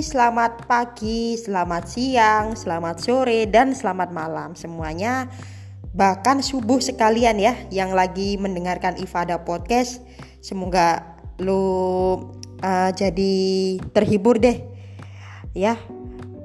selamat 0.00 0.64
pagi, 0.64 1.36
selamat 1.36 1.84
siang, 1.84 2.56
selamat 2.56 2.96
sore, 3.04 3.44
dan 3.44 3.76
selamat 3.76 4.08
malam 4.16 4.56
semuanya. 4.56 5.28
Bahkan 5.92 6.40
subuh 6.40 6.80
sekalian 6.80 7.36
ya 7.36 7.52
yang 7.68 7.92
lagi 7.92 8.40
mendengarkan 8.40 8.96
Ifada 8.96 9.44
Podcast. 9.44 10.00
Semoga 10.40 11.16
lo 11.36 11.60
uh, 12.64 12.90
jadi 12.96 13.36
terhibur 13.92 14.40
deh. 14.40 14.64
Ya, 15.52 15.76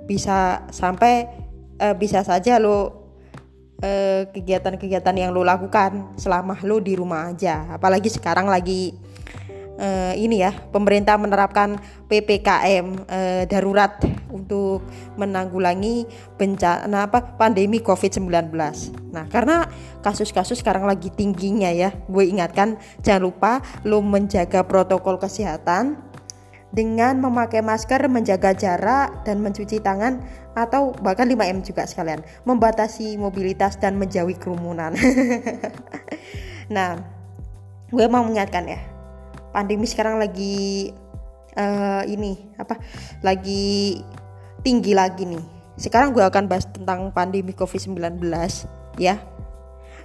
bisa 0.03 0.67
sampai 0.75 1.31
uh, 1.79 1.95
bisa 1.95 2.27
saja 2.27 2.59
lo 2.59 3.07
kegiatan 3.75 4.33
kegiatan-kegiatan 4.79 5.15
yang 5.19 5.29
lo 5.29 5.45
lakukan 5.45 6.17
selama 6.17 6.57
lo 6.65 6.81
di 6.83 6.97
rumah 6.97 7.29
aja. 7.29 7.69
Apalagi 7.69 8.09
sekarang 8.09 8.49
lagi 8.49 8.97
uh, 9.79 10.13
ini 10.15 10.43
ya 10.43 10.51
pemerintah 10.71 11.15
menerapkan 11.19 11.79
ppkm 12.07 12.85
uh, 13.07 13.43
darurat 13.47 13.99
untuk 14.31 14.83
menanggulangi 15.15 16.03
bencana 16.35 17.07
apa 17.07 17.39
pandemi 17.39 17.79
covid-19. 17.79 18.51
Nah 19.15 19.25
karena 19.31 19.67
kasus-kasus 20.03 20.59
sekarang 20.59 20.83
lagi 20.83 21.07
tingginya 21.11 21.71
ya, 21.71 21.95
gue 22.07 22.23
ingatkan 22.27 22.75
jangan 22.99 23.23
lupa 23.23 23.51
lo 23.87 24.03
menjaga 24.03 24.67
protokol 24.67 25.15
kesehatan 25.17 26.05
dengan 26.75 27.23
memakai 27.23 27.63
masker, 27.63 28.11
menjaga 28.11 28.51
jarak 28.51 29.23
dan 29.23 29.39
mencuci 29.39 29.79
tangan 29.79 30.19
atau 30.59 30.91
bahkan 30.99 31.23
5M 31.23 31.63
juga 31.63 31.87
sekalian, 31.87 32.19
membatasi 32.43 33.15
mobilitas 33.15 33.79
dan 33.79 33.95
menjauhi 33.95 34.35
kerumunan. 34.35 34.91
nah, 36.75 36.99
gue 37.87 38.05
mau 38.11 38.27
mengingatkan 38.27 38.67
ya, 38.67 38.79
pandemi 39.55 39.87
sekarang 39.87 40.19
lagi 40.19 40.91
uh, 41.55 42.03
ini 42.03 42.35
apa 42.59 42.75
lagi 43.23 44.03
tinggi 44.59 44.91
lagi 44.91 45.23
nih. 45.23 45.43
Sekarang 45.79 46.11
gue 46.11 46.23
akan 46.23 46.51
bahas 46.51 46.67
tentang 46.67 47.15
pandemi 47.15 47.55
covid-19 47.55 48.19
ya. 48.99 49.15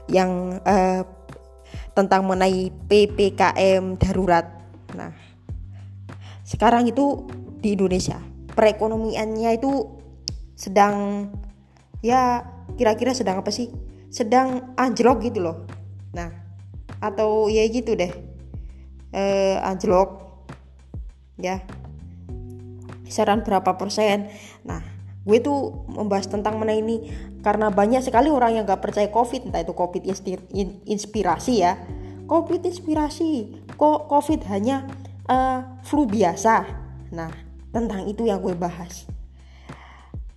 Yang 0.06 0.62
uh, 0.62 1.02
tentang 1.98 2.30
mengenai 2.30 2.70
ppkm 2.86 3.98
darurat. 3.98 4.46
Nah 4.94 5.10
sekarang 6.46 6.86
itu 6.86 7.26
di 7.58 7.74
Indonesia 7.74 8.18
perekonomiannya 8.54 9.50
itu 9.58 9.98
sedang 10.54 11.26
ya 12.02 12.46
kira-kira 12.78 13.10
sedang 13.10 13.42
apa 13.42 13.50
sih? 13.50 13.66
Sedang 14.14 14.74
anjlok 14.78 15.26
gitu 15.26 15.42
loh. 15.42 15.66
Nah 16.14 16.30
atau 17.02 17.46
ya 17.48 17.64
gitu 17.70 17.96
deh 17.96 18.29
eh, 19.14 19.58
anjlok 19.60 20.08
ya. 21.38 21.62
Kisaran 23.06 23.42
berapa 23.42 23.74
persen? 23.74 24.30
Nah 24.62 24.82
gue 25.20 25.38
tuh 25.42 25.86
membahas 25.90 26.30
tentang 26.30 26.56
mana 26.58 26.74
ini. 26.74 27.10
Karena 27.40 27.72
banyak 27.72 28.04
sekali 28.04 28.28
orang 28.28 28.60
yang 28.60 28.68
gak 28.68 28.84
percaya 28.84 29.08
covid 29.08 29.48
entah 29.48 29.64
itu 29.64 29.72
covid 29.72 30.04
inspirasi 30.84 31.54
ya. 31.64 31.80
Covid 32.28 32.62
inspirasi 32.62 33.58
kok 33.74 34.06
covid 34.06 34.46
hanya 34.52 34.86
uh, 35.26 35.80
flu 35.82 36.06
biasa. 36.06 36.68
Nah 37.10 37.32
tentang 37.74 38.06
itu 38.06 38.28
yang 38.28 38.38
gue 38.44 38.54
bahas. 38.54 39.08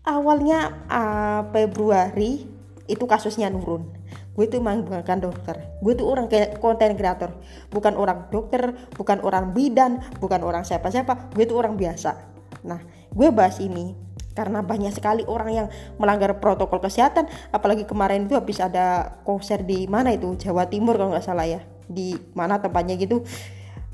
Awalnya 0.03 0.83
uh, 0.91 1.41
Februari 1.51 2.43
itu 2.91 3.05
kasusnya 3.07 3.47
nurun 3.47 3.87
gue 4.33 4.45
tuh 4.49 4.57
emang 4.57 4.81
bukan 4.81 5.19
dokter. 5.21 5.77
Gue 5.77 5.93
tuh 5.93 6.09
orang 6.09 6.25
kayak 6.25 6.57
konten 6.57 6.97
kreator. 6.97 7.37
Bukan 7.69 7.93
orang 7.93 8.33
dokter 8.33 8.73
bukan 8.97 9.21
orang 9.21 9.53
bidan 9.53 10.01
bukan 10.17 10.41
orang 10.41 10.65
siapa-siapa. 10.65 11.33
Gue 11.37 11.45
tuh 11.45 11.61
orang 11.61 11.77
biasa. 11.77 12.17
Nah 12.65 12.81
gue 13.13 13.29
bahas 13.29 13.61
ini 13.61 13.93
karena 14.33 14.65
banyak 14.65 14.89
sekali 14.89 15.21
orang 15.29 15.49
yang 15.53 15.67
melanggar 16.01 16.41
protokol 16.41 16.81
kesehatan. 16.81 17.29
Apalagi 17.53 17.85
kemarin 17.85 18.25
itu 18.25 18.33
habis 18.33 18.57
ada 18.57 19.17
konser 19.21 19.61
di 19.61 19.85
mana 19.85 20.09
itu? 20.17 20.33
Jawa 20.41 20.65
Timur 20.65 20.97
kalau 20.97 21.13
nggak 21.13 21.25
salah 21.25 21.45
ya. 21.45 21.61
Di 21.85 22.17
mana 22.33 22.57
tempatnya 22.57 22.97
gitu? 22.97 23.21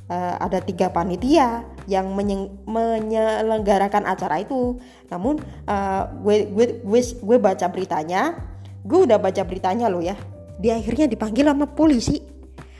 Uh, 0.10 0.36
ada 0.42 0.58
tiga 0.58 0.90
panitia 0.90 1.70
yang 1.86 2.10
menyelenggarakan 2.66 4.08
acara 4.08 4.42
itu. 4.42 4.80
Namun 5.12 5.44
uh, 5.68 6.04
gue 6.24 6.48
gue 6.50 6.66
gue 6.82 7.02
gue 7.04 7.38
baca 7.38 7.68
beritanya 7.68 8.40
gue 8.84 9.00
udah 9.08 9.18
baca 9.20 9.42
beritanya 9.44 9.88
loh 9.88 10.04
ya. 10.04 10.16
Dia 10.60 10.76
akhirnya 10.80 11.08
dipanggil 11.08 11.48
sama 11.48 11.68
polisi. 11.72 12.20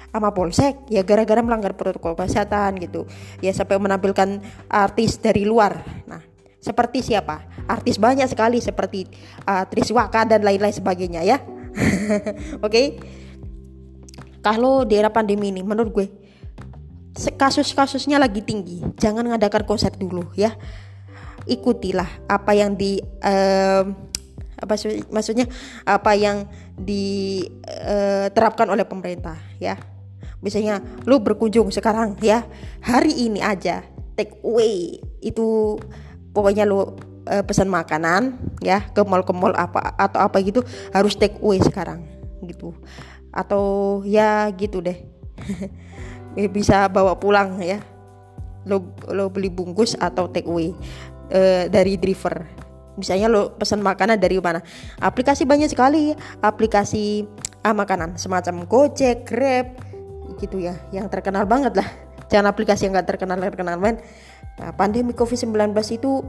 Sama 0.10 0.34
polsek 0.34 0.90
ya 0.90 1.06
gara-gara 1.06 1.38
melanggar 1.46 1.78
protokol 1.78 2.18
kesehatan 2.18 2.82
gitu. 2.82 3.06
Ya 3.46 3.54
sampai 3.54 3.78
menampilkan 3.78 4.42
artis 4.66 5.22
dari 5.22 5.46
luar. 5.46 5.86
Nah 6.10 6.26
seperti 6.60 7.06
siapa? 7.06 7.46
Artis 7.70 8.02
banyak 8.02 8.26
sekali 8.26 8.58
seperti 8.58 9.06
uh, 9.46 9.70
Triswaka 9.70 10.26
dan 10.26 10.42
lain-lain 10.42 10.74
sebagainya 10.74 11.22
ya. 11.22 11.38
Oke? 12.66 12.66
Okay? 12.66 12.86
kalau 14.40 14.88
di 14.88 14.96
era 14.96 15.12
pandemi 15.12 15.52
ini 15.52 15.62
menurut 15.62 15.92
gue 15.92 16.08
kasus-kasusnya 17.36 18.16
lagi 18.16 18.40
tinggi. 18.40 18.80
Jangan 18.96 19.28
ngadakan 19.28 19.68
konser 19.68 19.92
dulu 19.92 20.32
ya. 20.40 20.56
Ikutilah 21.50 22.30
apa 22.30 22.52
yang 22.56 22.80
di 22.80 23.02
uh, 23.02 23.84
apa 24.60 24.76
maksudnya 25.10 25.48
apa 25.88 26.12
yang 26.14 26.46
diterapkan 26.76 28.68
eh, 28.70 28.74
oleh 28.76 28.86
pemerintah 28.86 29.40
ya. 29.58 29.80
Misalnya 30.40 30.80
lu 31.04 31.20
berkunjung 31.20 31.68
sekarang 31.72 32.16
ya. 32.24 32.48
Hari 32.84 33.28
ini 33.28 33.44
aja 33.44 33.84
take 34.16 34.40
away 34.44 35.00
itu 35.24 35.80
pokoknya 36.36 36.68
lu 36.68 36.80
uh, 36.80 37.44
pesan 37.44 37.68
makanan 37.72 38.36
ya 38.64 38.84
ke 38.92 39.04
mall 39.04 39.24
ke 39.24 39.32
mall 39.36 39.56
apa 39.56 39.96
atau 39.96 40.20
apa 40.24 40.40
gitu 40.44 40.64
harus 40.92 41.16
take 41.16 41.40
away 41.44 41.60
sekarang 41.60 42.04
gitu. 42.44 42.72
Atau 43.32 44.00
ya 44.08 44.48
gitu 44.56 44.80
deh. 44.80 45.00
Bisa 46.56 46.88
bawa 46.88 47.20
pulang 47.20 47.60
ya. 47.60 47.84
Lo 48.68 48.96
lo 49.12 49.32
beli 49.32 49.52
bungkus 49.52 49.96
atau 50.00 50.32
take 50.32 50.48
away 50.48 50.72
uh, 51.32 51.68
dari 51.68 51.96
driver 52.00 52.69
misalnya 53.00 53.32
lo 53.32 53.56
pesan 53.56 53.80
makanan 53.80 54.20
dari 54.20 54.38
mana? 54.44 54.60
Aplikasi 55.00 55.48
banyak 55.48 55.72
sekali. 55.72 56.12
Aplikasi 56.44 57.24
ah, 57.64 57.72
makanan. 57.72 58.20
Semacam 58.20 58.68
Gojek 58.68 59.24
Grab 59.24 59.80
gitu 60.38 60.60
ya. 60.60 60.76
Yang 60.92 61.16
terkenal 61.16 61.48
banget 61.48 61.80
lah. 61.80 61.88
Jangan 62.30 62.52
aplikasi 62.54 62.86
yang 62.86 63.00
gak 63.00 63.16
terkenal 63.16 63.40
terkenal 63.42 63.80
men. 63.82 63.98
Nah, 64.60 64.76
pandemi 64.76 65.16
COVID-19 65.16 65.72
itu 65.96 66.22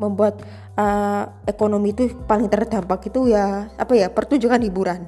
membuat 0.00 0.40
uh, 0.80 1.28
ekonomi 1.44 1.92
itu 1.92 2.08
paling 2.24 2.48
terdampak 2.48 3.12
itu 3.12 3.28
ya 3.28 3.68
apa 3.76 3.92
ya 3.92 4.08
pertunjukan 4.08 4.58
hiburan. 4.64 5.04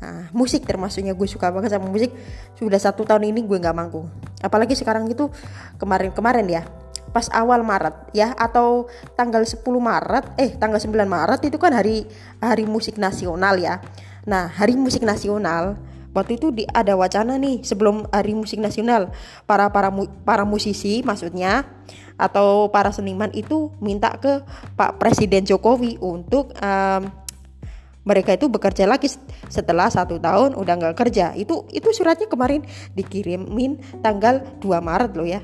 Nah, 0.00 0.28
musik 0.32 0.64
termasuknya 0.64 1.12
gue 1.12 1.28
suka 1.28 1.52
banget 1.52 1.76
sama 1.76 1.92
musik. 1.92 2.10
Sudah 2.56 2.80
satu 2.80 3.04
tahun 3.04 3.30
ini 3.30 3.44
gue 3.44 3.56
nggak 3.60 3.76
manggung. 3.76 4.08
Apalagi 4.40 4.74
sekarang 4.74 5.08
itu 5.08 5.28
kemarin-kemarin 5.76 6.48
ya 6.48 6.64
pas 7.14 7.30
awal 7.30 7.62
Maret 7.62 8.10
ya 8.10 8.34
atau 8.34 8.90
tanggal 9.14 9.46
10 9.46 9.62
Maret 9.62 10.34
eh 10.34 10.58
tanggal 10.58 10.82
9 10.82 10.90
Maret 11.06 11.46
itu 11.46 11.62
kan 11.62 11.70
hari 11.70 12.02
hari 12.42 12.66
musik 12.66 12.98
nasional 12.98 13.54
ya. 13.62 13.78
Nah, 14.26 14.50
hari 14.50 14.74
musik 14.74 15.06
nasional 15.06 15.78
waktu 16.10 16.42
itu 16.42 16.50
di, 16.50 16.66
ada 16.66 16.98
wacana 16.98 17.38
nih 17.38 17.62
sebelum 17.62 18.10
hari 18.10 18.34
musik 18.34 18.58
nasional. 18.58 19.14
Para 19.46 19.70
para 19.70 19.94
para 20.26 20.42
musisi 20.42 21.06
maksudnya 21.06 21.62
atau 22.18 22.66
para 22.74 22.90
seniman 22.90 23.30
itu 23.30 23.70
minta 23.78 24.18
ke 24.18 24.42
Pak 24.74 24.98
Presiden 24.98 25.46
Jokowi 25.46 26.02
untuk 26.02 26.50
um, 26.58 27.02
mereka 28.02 28.34
itu 28.34 28.50
bekerja 28.50 28.90
lagi 28.90 29.06
setelah 29.46 29.86
satu 29.86 30.18
tahun 30.18 30.58
udah 30.58 30.74
nggak 30.82 30.98
kerja. 30.98 31.30
Itu 31.38 31.70
itu 31.70 31.94
suratnya 31.94 32.26
kemarin 32.26 32.66
dikirimin 32.98 34.02
tanggal 34.02 34.42
2 34.58 34.66
Maret 34.82 35.14
loh 35.14 35.30
ya 35.30 35.38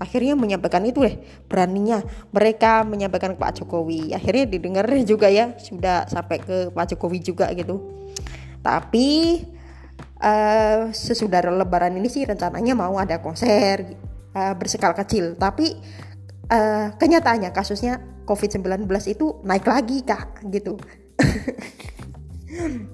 akhirnya 0.00 0.34
menyampaikan 0.34 0.82
itu 0.88 1.04
deh 1.04 1.20
beraninya. 1.46 2.00
Mereka 2.32 2.88
menyampaikan 2.88 3.36
ke 3.36 3.38
Pak 3.38 3.52
Jokowi. 3.60 4.16
Akhirnya 4.16 4.48
didengar 4.48 4.88
juga 5.04 5.28
ya 5.28 5.52
sudah 5.60 6.08
sampai 6.08 6.40
ke 6.40 6.56
Pak 6.72 6.96
Jokowi 6.96 7.20
juga 7.20 7.52
gitu. 7.52 8.08
Tapi 8.64 9.40
uh, 10.24 10.88
sesudah 10.90 11.44
lebaran 11.52 12.00
ini 12.00 12.08
sih 12.08 12.24
rencananya 12.24 12.72
mau 12.72 12.96
ada 12.96 13.20
konser 13.20 14.00
uh, 14.32 14.56
berskala 14.56 14.96
kecil. 14.96 15.36
Tapi 15.36 15.76
uh, 16.48 16.96
kenyataannya 16.96 17.52
kasusnya 17.52 18.00
COVID-19 18.24 18.88
itu 19.12 19.36
naik 19.44 19.68
lagi 19.68 20.00
kak 20.00 20.48
gitu. 20.48 20.80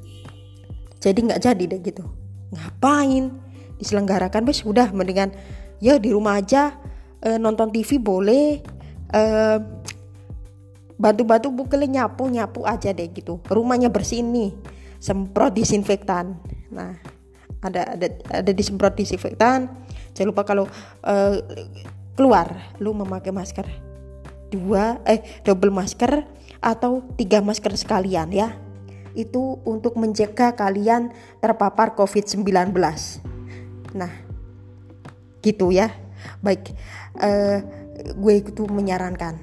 Jadi 1.06 1.23
nggak 1.23 1.38
jadi 1.38 1.64
deh 1.70 1.81
gitu. 1.87 2.03
Ngapain? 2.50 3.31
Diselenggarakan 3.79 4.43
wes 4.49 4.67
udah 4.67 4.91
mendingan 4.91 5.31
ya 5.79 6.00
di 6.00 6.11
rumah 6.11 6.41
aja 6.41 6.73
uh, 7.26 7.38
nonton 7.43 7.75
TV 7.75 7.99
boleh. 7.99 8.62
Uh, 9.11 9.58
bantu-bantu 10.96 11.52
bukelin 11.52 12.00
nyapu 12.00 12.31
nyapu 12.31 12.64
aja 12.64 12.94
deh 12.94 13.11
gitu. 13.12 13.43
Rumahnya 13.50 13.93
bersih 13.93 14.23
nih 14.23 14.55
semprot 15.02 15.52
disinfektan. 15.52 16.38
Nah 16.73 16.96
ada 17.61 17.99
ada 17.99 18.06
ada 18.31 18.50
disemprot 18.55 18.94
disinfektan. 18.94 19.69
Jangan 20.14 20.28
lupa 20.32 20.43
kalau 20.46 20.64
uh, 21.05 21.37
keluar 22.17 22.73
lu 22.78 22.94
memakai 22.96 23.34
masker. 23.34 23.67
Dua 24.49 25.02
eh 25.05 25.20
double 25.43 25.75
masker 25.75 26.25
atau 26.62 27.05
tiga 27.19 27.43
masker 27.43 27.75
sekalian 27.76 28.32
ya. 28.32 28.55
Itu 29.12 29.61
untuk 29.69 29.96
mencegah 29.96 30.56
kalian 30.56 31.12
terpapar 31.40 31.96
COVID-19 31.96 32.72
nah 33.96 34.12
gitu 35.40 35.72
ya 35.72 35.88
baik 36.40 36.72
uh, 37.20 37.58
gue 38.16 38.34
itu 38.40 38.64
menyarankan. 38.68 39.38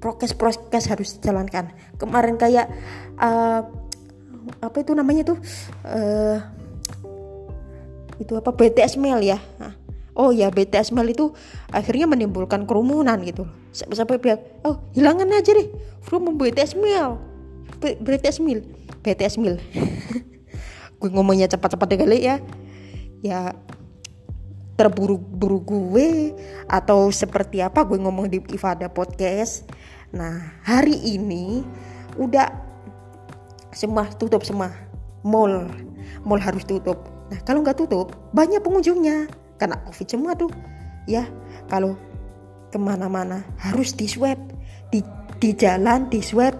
Prokes-prokes 0.00 0.88
harus 0.88 1.20
dijalankan. 1.20 1.76
Kemarin 2.00 2.40
kayak 2.40 2.72
uh, 3.20 3.68
apa 4.64 4.76
itu 4.80 4.96
namanya 4.96 5.36
tuh? 5.36 5.38
Uh, 5.84 6.40
itu 8.16 8.32
apa? 8.36 8.52
BTS 8.52 8.96
mail 8.96 9.20
ya? 9.20 9.38
Oh 10.16 10.32
ya 10.34 10.52
BTS 10.52 10.92
mail 10.92 11.12
itu 11.12 11.32
akhirnya 11.72 12.04
menimbulkan 12.04 12.68
kerumunan 12.68 13.16
gitu 13.24 13.46
sampai 13.70 13.94
sampai 13.96 14.16
pihak 14.18 14.40
oh 14.66 14.82
hilangkan 14.92 15.30
aja 15.32 15.54
deh 15.54 15.70
from 16.02 16.26
BTS 16.34 16.74
mail 16.76 17.16
BTS 17.80 18.42
mail 18.42 18.60
BTS 19.06 19.38
mail 19.38 19.56
gue 21.00 21.10
ngomongnya 21.10 21.48
cepat-cepat 21.48 21.96
kali 21.96 22.28
ya. 22.28 22.36
Ya 23.24 23.56
terburu-buru 24.80 25.60
gue 25.60 26.32
atau 26.64 27.12
seperti 27.12 27.60
apa 27.60 27.84
gue 27.84 28.00
ngomong 28.00 28.32
di 28.32 28.40
Ifada 28.48 28.88
podcast. 28.88 29.68
Nah 30.16 30.56
hari 30.64 30.96
ini 31.04 31.60
udah 32.16 32.48
semua 33.76 34.08
tutup 34.16 34.40
semua 34.40 34.72
mall. 35.20 35.68
Mall 36.24 36.40
harus 36.40 36.64
tutup. 36.64 36.96
Nah 37.28 37.36
kalau 37.44 37.60
nggak 37.60 37.76
tutup 37.76 38.16
banyak 38.32 38.64
pengunjungnya. 38.64 39.28
Karena 39.60 39.76
covid 39.84 40.08
semua 40.08 40.32
tuh 40.32 40.48
ya. 41.04 41.28
Kalau 41.68 42.00
ke 42.72 42.80
mana-mana 42.80 43.44
harus 43.60 43.92
di 43.92 44.08
swab 44.08 44.40
di 44.88 45.04
di 45.36 45.52
jalan 45.52 46.08
di 46.08 46.24
swab 46.24 46.56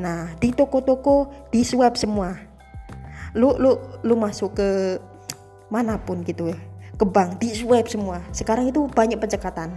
nah 0.00 0.32
di 0.40 0.48
toko-toko 0.48 1.28
di 1.52 1.60
swab 1.60 1.92
semua. 2.00 2.32
Lu 3.36 3.52
lu 3.60 3.76
lu 4.00 4.16
masuk 4.16 4.56
ke 4.56 4.96
mana 5.68 6.00
pun 6.00 6.24
gitu 6.24 6.48
ya 6.48 6.69
ke 7.00 7.08
bank 7.08 7.40
di 7.40 7.56
swab 7.56 7.88
semua. 7.88 8.20
Sekarang 8.36 8.68
itu 8.68 8.84
banyak 8.92 9.16
pencekatan 9.16 9.72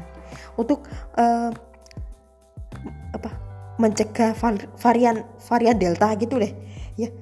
untuk 0.60 0.84
uh, 1.16 1.48
apa 3.16 3.32
mencegah 3.80 4.36
varian 4.76 5.24
varian 5.40 5.80
delta 5.80 6.12
gitu 6.20 6.36
deh. 6.36 6.52
Ya 7.00 7.16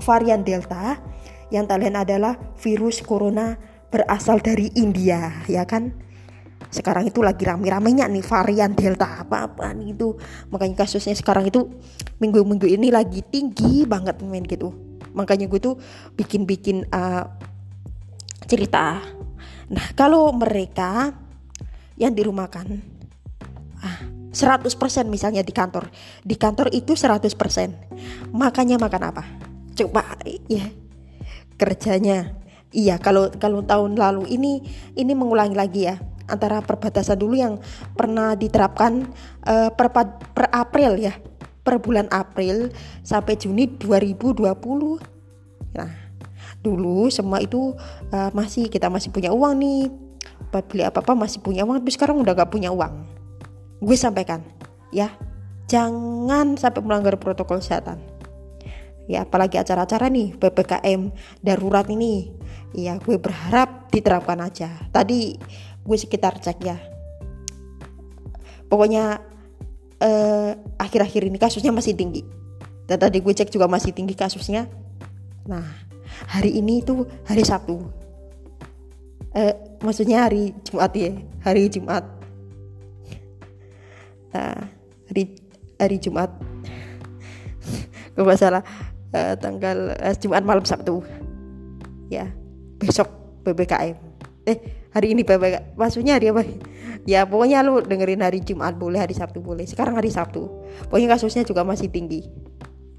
varian 0.00 0.40
delta 0.40 0.96
yang 1.52 1.68
kalian 1.68 2.00
adalah 2.00 2.40
virus 2.56 3.04
corona 3.04 3.60
berasal 3.92 4.40
dari 4.40 4.72
India 4.80 5.44
ya 5.44 5.68
kan? 5.68 5.92
Sekarang 6.72 7.04
itu 7.04 7.20
lagi 7.20 7.44
rame-ramenya 7.44 8.08
nih 8.08 8.24
varian 8.24 8.72
delta 8.72 9.28
apa-apa 9.28 9.76
nih 9.76 9.92
itu. 9.92 10.16
Makanya 10.48 10.88
kasusnya 10.88 11.12
sekarang 11.12 11.52
itu 11.52 11.68
minggu-minggu 12.16 12.64
ini 12.64 12.88
lagi 12.88 13.20
tinggi 13.28 13.84
banget 13.84 14.24
main 14.24 14.40
gitu. 14.48 14.72
Makanya 15.12 15.52
gue 15.52 15.60
tuh 15.60 15.76
bikin-bikin 16.16 16.88
uh, 16.88 17.28
cerita. 18.46 19.00
Nah, 19.72 19.86
kalau 19.96 20.30
mereka 20.34 21.14
yang 21.96 22.12
dirumahkan 22.12 22.66
ah, 23.80 23.98
100% 24.32 24.68
misalnya 25.06 25.44
di 25.44 25.52
kantor. 25.52 25.92
Di 26.24 26.36
kantor 26.40 26.72
itu 26.72 26.96
100%. 26.96 28.32
Makanya 28.32 28.80
makan 28.80 29.02
apa? 29.12 29.24
Coba 29.76 30.16
ya. 30.48 30.66
Kerjanya. 31.60 32.32
Iya, 32.72 32.96
kalau 32.96 33.28
kalau 33.36 33.60
tahun 33.60 34.00
lalu 34.00 34.32
ini 34.32 34.64
ini 34.96 35.12
mengulangi 35.12 35.52
lagi 35.52 35.84
ya 35.84 36.00
antara 36.24 36.64
perbatasan 36.64 37.20
dulu 37.20 37.36
yang 37.36 37.60
pernah 37.92 38.32
diterapkan 38.32 39.04
uh, 39.44 39.68
per, 39.76 39.92
per 40.32 40.48
April 40.48 40.96
ya 40.96 41.12
per 41.62 41.78
bulan 41.78 42.08
April 42.10 42.72
sampai 43.04 43.36
Juni 43.38 43.68
2020 43.68 44.50
nah 45.76 46.01
dulu 46.62 47.10
semua 47.10 47.42
itu 47.42 47.74
uh, 48.14 48.30
masih 48.32 48.70
kita 48.70 48.86
masih 48.86 49.10
punya 49.10 49.34
uang 49.34 49.58
nih. 49.58 49.90
Buat 50.54 50.64
beli 50.70 50.86
apa 50.86 51.02
apa 51.02 51.12
masih 51.18 51.42
punya 51.42 51.66
uang 51.66 51.82
tapi 51.82 51.92
sekarang 51.92 52.22
udah 52.22 52.32
gak 52.38 52.50
punya 52.54 52.70
uang. 52.70 53.02
Gue 53.82 53.98
sampaikan 53.98 54.40
ya. 54.94 55.10
Jangan 55.66 56.60
sampai 56.60 56.84
melanggar 56.84 57.16
protokol 57.16 57.58
kesehatan. 57.58 57.96
Ya 59.10 59.24
apalagi 59.24 59.56
acara-acara 59.58 60.12
nih 60.12 60.36
ppkm 60.38 61.10
darurat 61.42 61.88
ini. 61.90 62.30
Ya 62.76 62.96
gue 63.00 63.16
berharap 63.18 63.88
diterapkan 63.88 64.38
aja. 64.44 64.68
Tadi 64.92 65.40
gue 65.82 65.96
sekitar 65.98 66.38
cek 66.38 66.58
ya. 66.60 66.76
Pokoknya 68.68 69.20
eh, 69.96 70.50
akhir-akhir 70.76 71.22
ini 71.24 71.40
kasusnya 71.40 71.72
masih 71.72 71.96
tinggi. 71.96 72.22
Dan 72.84 73.00
tadi 73.00 73.24
gue 73.24 73.32
cek 73.32 73.48
juga 73.48 73.64
masih 73.64 73.96
tinggi 73.96 74.12
kasusnya. 74.12 74.68
Nah 75.48 75.91
hari 76.26 76.58
ini 76.58 76.82
itu 76.82 77.06
hari 77.26 77.42
Sabtu. 77.42 77.82
Eh, 79.32 79.54
maksudnya 79.80 80.28
hari 80.28 80.52
Jumat 80.62 80.92
ya 80.92 81.12
hari 81.40 81.66
Jumat. 81.72 82.04
Nah 84.32 84.68
hari 85.08 85.22
hari 85.80 85.96
Jumat. 85.96 86.30
Gak 88.16 88.38
salah 88.38 88.62
eh, 89.12 89.34
tanggal 89.40 89.96
eh, 89.96 90.16
Jumat 90.20 90.44
malam 90.44 90.64
Sabtu. 90.64 91.00
Ya 92.12 92.28
besok 92.76 93.08
PPKM 93.46 93.96
eh 94.42 94.58
hari 94.90 95.14
ini 95.14 95.22
PPKM 95.22 95.78
maksudnya 95.78 96.18
hari 96.18 96.34
apa? 96.34 96.42
Ya 97.02 97.26
pokoknya 97.26 97.66
lu 97.66 97.82
dengerin 97.82 98.22
hari 98.22 98.42
Jumat 98.42 98.78
boleh 98.78 99.02
hari 99.02 99.14
Sabtu 99.14 99.42
boleh. 99.42 99.66
Sekarang 99.66 99.98
hari 99.98 100.10
Sabtu. 100.10 100.46
Pokoknya 100.86 101.18
kasusnya 101.18 101.42
juga 101.42 101.66
masih 101.66 101.90
tinggi. 101.90 102.26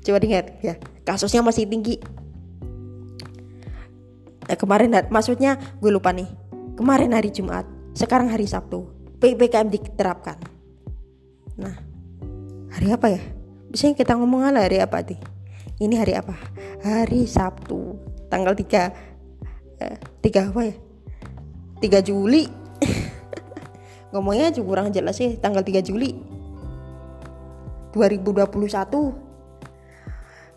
Coba 0.04 0.20
diingat 0.20 0.60
ya 0.60 0.76
kasusnya 1.08 1.40
masih 1.40 1.64
tinggi 1.64 2.04
eh, 4.54 4.58
kemarin 4.58 4.94
maksudnya 5.10 5.58
gue 5.82 5.90
lupa 5.90 6.14
nih. 6.14 6.30
Kemarin 6.78 7.14
hari 7.14 7.34
Jumat 7.34 7.66
sekarang 7.98 8.30
hari 8.30 8.46
Sabtu 8.46 8.86
PPKM 9.18 9.70
diterapkan. 9.70 10.38
Nah 11.58 11.76
hari 12.70 12.94
apa 12.94 13.08
ya? 13.10 13.22
Biasanya 13.74 13.98
kita 13.98 14.14
ngomong 14.18 14.46
hari 14.54 14.78
apa 14.78 15.02
nih? 15.02 15.20
Ini 15.82 15.96
hari 15.98 16.14
apa? 16.14 16.38
Hari 16.86 17.26
Sabtu 17.26 17.98
tanggal 18.30 18.54
3 18.54 19.82
eh, 19.82 19.98
3 20.22 20.50
apa 20.54 20.62
ya? 20.70 20.76
3 21.82 22.08
Juli. 22.08 22.46
Ngomongnya 24.14 24.54
juga 24.54 24.78
kurang 24.78 24.90
jelas 24.94 25.18
sih 25.18 25.42
tanggal 25.42 25.66
3 25.66 25.82
Juli. 25.82 26.14
2021 27.94 28.54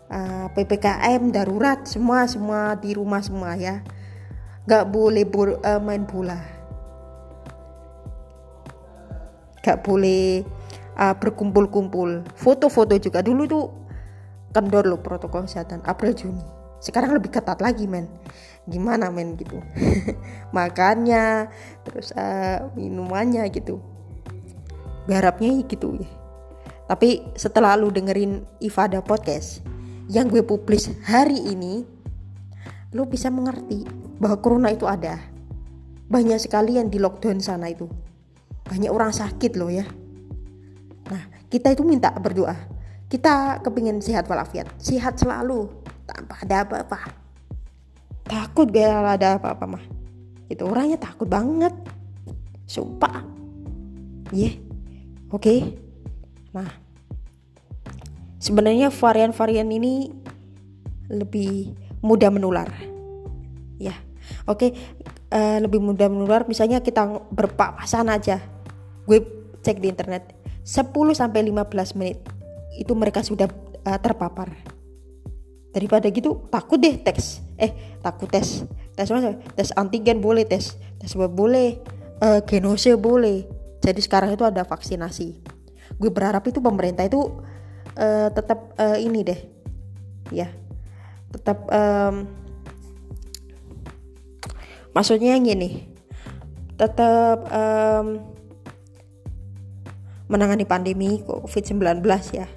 uh, 0.09 0.47
ppkm 0.51 1.21
darurat 1.31 1.83
semua 1.85 2.25
semua 2.25 2.75
di 2.79 2.97
rumah 2.97 3.21
semua 3.21 3.53
ya 3.55 3.83
nggak 4.67 4.85
boleh 4.91 5.23
bur, 5.23 5.63
uh, 5.63 5.79
main 5.79 6.03
bola. 6.03 6.35
Nggak 9.63 9.79
boleh 9.79 10.43
uh, 10.99 11.15
berkumpul-kumpul. 11.15 12.27
Foto-foto 12.35 12.99
juga. 12.99 13.23
Dulu 13.23 13.43
tuh 13.47 13.65
kendor 14.51 14.83
loh 14.83 14.99
protokol 14.99 15.47
kesehatan 15.47 15.87
April 15.87 16.11
Juni. 16.11 16.43
Sekarang 16.83 17.15
lebih 17.15 17.31
ketat 17.31 17.63
lagi 17.63 17.87
men. 17.87 18.11
Gimana 18.67 19.07
men 19.07 19.39
gitu. 19.39 19.63
Makannya 20.55 21.47
terus 21.87 22.11
uh, 22.11 22.67
minumannya 22.75 23.47
gitu. 23.49 23.79
Berharapnya 25.07 25.63
gitu 25.63 25.95
ya. 25.95 26.09
Tapi 26.87 27.23
setelah 27.35 27.75
lu 27.75 27.91
dengerin 27.91 28.43
Ifada 28.63 29.03
podcast 29.03 29.63
yang 30.07 30.31
gue 30.31 30.39
publis 30.39 30.87
hari 31.03 31.35
ini 31.35 31.83
lo 32.95 33.03
bisa 33.03 33.27
mengerti 33.27 34.06
bahwa 34.17 34.37
corona 34.41 34.69
itu 34.73 34.85
ada. 34.89 35.21
Banyak 36.07 36.39
sekali 36.41 36.79
yang 36.79 36.89
di 36.89 36.97
lockdown 36.97 37.39
sana 37.39 37.69
itu. 37.69 37.85
Banyak 38.67 38.91
orang 38.91 39.13
sakit 39.13 39.55
loh 39.55 39.71
ya. 39.71 39.85
Nah 41.07 41.23
kita 41.47 41.71
itu 41.71 41.85
minta 41.85 42.11
berdoa. 42.15 42.55
Kita 43.07 43.63
kepingin 43.63 44.03
sehat 44.03 44.27
walafiat. 44.27 44.67
Sehat 44.79 45.15
selalu. 45.19 45.71
Tanpa 46.07 46.39
ada 46.43 46.63
apa-apa. 46.63 46.99
Takut 48.27 48.67
gak 48.71 49.19
ada 49.19 49.39
apa-apa 49.39 49.65
mah. 49.67 49.83
Itu 50.51 50.67
orangnya 50.67 50.99
takut 50.99 51.27
banget. 51.27 51.71
Sumpah. 52.67 53.23
Iya. 54.35 54.51
Yeah. 54.51 54.53
oke. 55.31 55.43
Okay. 55.43 55.59
nah 56.55 56.67
sebenarnya 58.41 58.89
varian-varian 58.89 59.67
ini 59.67 60.11
lebih 61.11 61.75
mudah 61.99 62.31
menular. 62.31 62.71
Ya 63.77 64.06
oke 64.45 64.67
uh, 65.31 65.57
lebih 65.61 65.79
mudah 65.79 66.07
menular 66.11 66.43
misalnya 66.45 66.81
kita 66.83 67.05
berpapasan 67.31 68.07
aja. 68.11 68.41
Gue 69.07 69.23
cek 69.63 69.79
di 69.79 69.87
internet 69.91 70.35
10 70.63 70.91
sampai 71.15 71.47
15 71.47 71.97
menit 71.99 72.19
itu 72.75 72.93
mereka 72.93 73.23
sudah 73.23 73.47
uh, 73.87 73.99
terpapar. 73.99 74.51
Daripada 75.71 76.09
gitu 76.09 76.47
takut 76.49 76.81
deh 76.81 76.97
tes. 76.99 77.43
Eh 77.59 77.99
takut 78.01 78.27
tes. 78.27 78.65
Tes 78.97 79.07
mana 79.13 79.37
tes 79.53 79.69
antigen 79.77 80.19
boleh 80.19 80.43
tes. 80.43 80.75
Tes 80.97 81.11
boleh 81.13 81.79
uh, 82.23 82.41
genose 82.43 82.93
boleh. 82.97 83.45
Jadi 83.83 83.99
sekarang 84.03 84.33
itu 84.33 84.43
ada 84.43 84.65
vaksinasi. 84.65 85.37
Gue 85.95 86.09
berharap 86.11 86.43
itu 86.49 86.59
pemerintah 86.59 87.07
itu 87.07 87.19
uh, 87.95 88.27
tetap 88.33 88.75
uh, 88.75 88.97
ini 88.99 89.21
deh. 89.23 89.39
Ya 90.33 90.51
tetap 91.31 91.67
um, 91.67 92.27
maksudnya 94.91 95.35
gini 95.39 95.87
tetap 96.77 97.49
um, 97.49 98.21
menangani 100.29 100.67
pandemi 100.67 101.23
COVID-19 101.25 102.03
ya. 102.35 102.47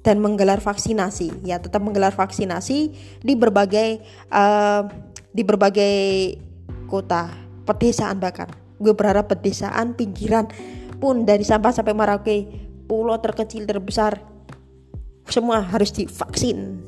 Dan 0.00 0.16
menggelar 0.24 0.64
vaksinasi 0.64 1.44
ya 1.44 1.60
tetap 1.60 1.84
menggelar 1.84 2.16
vaksinasi 2.16 2.78
di 3.20 3.34
berbagai 3.36 4.00
uh, 4.32 4.88
di 5.30 5.44
berbagai 5.44 5.96
kota 6.88 7.28
pedesaan 7.68 8.16
bahkan. 8.16 8.48
Gue 8.80 8.96
berharap 8.96 9.28
pedesaan 9.28 9.92
pinggiran 9.92 10.48
pun 11.00 11.28
dari 11.28 11.44
Sabah 11.44 11.72
sampai 11.72 11.92
Merauke 11.92 12.48
pulau 12.88 13.20
terkecil 13.20 13.68
terbesar 13.68 14.24
semua 15.28 15.62
harus 15.62 15.92
divaksin 15.92 16.82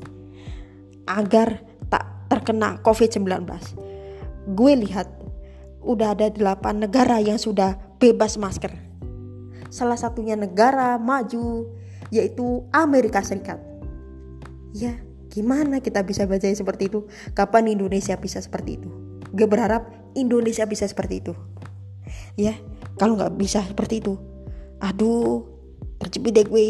agar 1.05 1.61
terkena 2.33 2.81
COVID-19 2.81 3.45
gue 4.49 4.73
lihat 4.75 5.07
udah 5.83 6.15
ada 6.15 6.27
8 6.31 6.83
negara 6.83 7.19
yang 7.19 7.39
sudah 7.39 7.79
bebas 7.99 8.35
masker. 8.39 8.71
Salah 9.71 9.99
satunya 9.99 10.35
negara 10.35 10.99
maju 10.99 11.67
yaitu 12.11 12.67
Amerika 12.71 13.23
Serikat. 13.23 13.59
Ya 14.75 14.99
gimana 15.31 15.81
kita 15.81 16.05
bisa 16.05 16.27
baca 16.27 16.45
seperti 16.45 16.91
itu? 16.91 17.07
Kapan 17.33 17.71
Indonesia 17.71 18.15
bisa 18.19 18.39
seperti 18.43 18.79
itu? 18.79 18.89
Gue 19.33 19.47
berharap 19.47 19.89
Indonesia 20.13 20.67
bisa 20.67 20.85
seperti 20.87 21.23
itu. 21.23 21.33
Ya 22.35 22.55
kalau 22.99 23.17
nggak 23.17 23.35
bisa 23.39 23.63
seperti 23.63 24.03
itu 24.03 24.19
aduh 24.83 25.47
terjepit 26.03 26.35
deh 26.35 26.45
gue. 26.47 26.65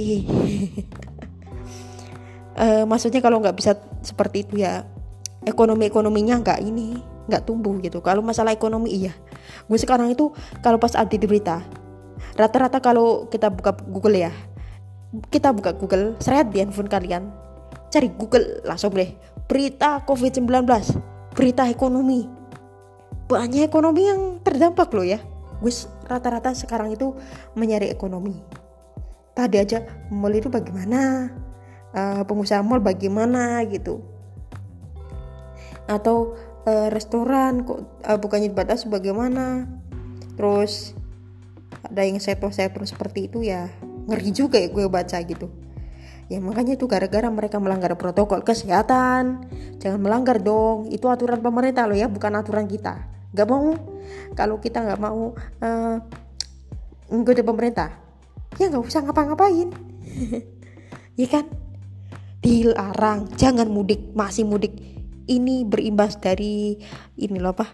Uh, 2.54 2.86
maksudnya 2.92 3.26
kalau 3.26 3.42
nggak 3.42 3.58
bisa 3.58 3.74
seperti 4.06 4.46
itu 4.46 4.62
ya 4.62 4.86
ekonomi 5.46 5.88
ekonominya 5.88 6.40
nggak 6.42 6.60
ini 6.64 6.98
nggak 7.28 7.44
tumbuh 7.48 7.76
gitu. 7.80 8.04
Kalau 8.04 8.20
masalah 8.20 8.52
ekonomi 8.52 8.92
iya. 8.92 9.14
Gue 9.68 9.80
sekarang 9.80 10.12
itu 10.12 10.32
kalau 10.60 10.76
pas 10.80 10.92
di 10.92 11.18
berita 11.20 11.64
rata-rata 12.34 12.80
kalau 12.80 13.28
kita 13.30 13.52
buka 13.52 13.76
Google 13.86 14.18
ya 14.30 14.32
kita 15.30 15.54
buka 15.54 15.78
Google 15.78 16.18
seret 16.18 16.50
di 16.50 16.64
handphone 16.64 16.90
kalian 16.90 17.30
cari 17.94 18.10
Google 18.10 18.66
langsung 18.66 18.96
deh. 18.98 19.14
Berita 19.46 20.02
COVID-19 20.08 20.50
berita 21.38 21.70
ekonomi. 21.70 22.26
Banyak 23.30 23.70
ekonomi 23.70 24.10
yang 24.10 24.22
terdampak 24.42 24.90
loh 24.94 25.06
ya. 25.06 25.22
Gus 25.62 25.88
rata-rata 26.10 26.52
sekarang 26.58 26.92
itu 26.92 27.14
mencari 27.54 27.94
ekonomi. 27.94 28.36
Tadi 29.34 29.58
aja 29.58 29.86
mall 30.10 30.34
itu 30.34 30.50
bagaimana? 30.50 31.30
Uh, 31.94 32.26
pengusaha 32.26 32.66
mall 32.66 32.82
bagaimana 32.82 33.62
gitu 33.70 34.13
atau 35.88 36.36
uh, 36.68 36.88
restoran 36.92 37.68
kok 37.68 37.84
uh, 38.08 38.18
bukannya 38.20 38.52
dibatasi 38.52 38.88
bagaimana? 38.88 39.68
Terus 40.36 40.96
ada 41.84 42.02
yang 42.04 42.18
seto-seto 42.18 42.82
seperti 42.88 43.28
itu 43.30 43.44
ya 43.44 43.70
ngeri 44.08 44.30
juga 44.32 44.58
ya 44.60 44.72
gue 44.72 44.86
baca 44.88 45.18
gitu. 45.24 45.48
Ya 46.32 46.40
makanya 46.40 46.80
itu 46.80 46.88
gara-gara 46.88 47.28
mereka 47.28 47.60
melanggar 47.60 47.94
protokol 48.00 48.42
kesehatan. 48.42 49.46
Jangan 49.84 50.00
melanggar 50.00 50.40
dong 50.40 50.88
itu 50.90 51.06
aturan 51.12 51.44
pemerintah 51.44 51.86
loh 51.86 51.98
ya 52.00 52.08
bukan 52.08 52.40
aturan 52.40 52.66
kita. 52.66 53.04
Nggak 53.36 53.48
mau 53.50 53.76
kalau 54.34 54.58
kita 54.64 54.82
nggak 54.82 55.00
mau 55.04 55.36
uh, 55.36 55.98
ngikuti 57.12 57.44
pemerintah 57.44 57.92
ya 58.58 58.72
nggak 58.72 58.84
usah 58.84 59.02
ngapa-ngapain. 59.04 59.70
Ya 61.14 61.30
kan? 61.30 61.46
Dilarang 62.42 63.30
jangan 63.38 63.70
mudik 63.70 64.18
masih 64.18 64.50
mudik 64.50 64.74
ini 65.28 65.64
berimbas 65.64 66.20
dari 66.20 66.78
ini 67.20 67.38
loh 67.40 67.56
apa 67.56 67.72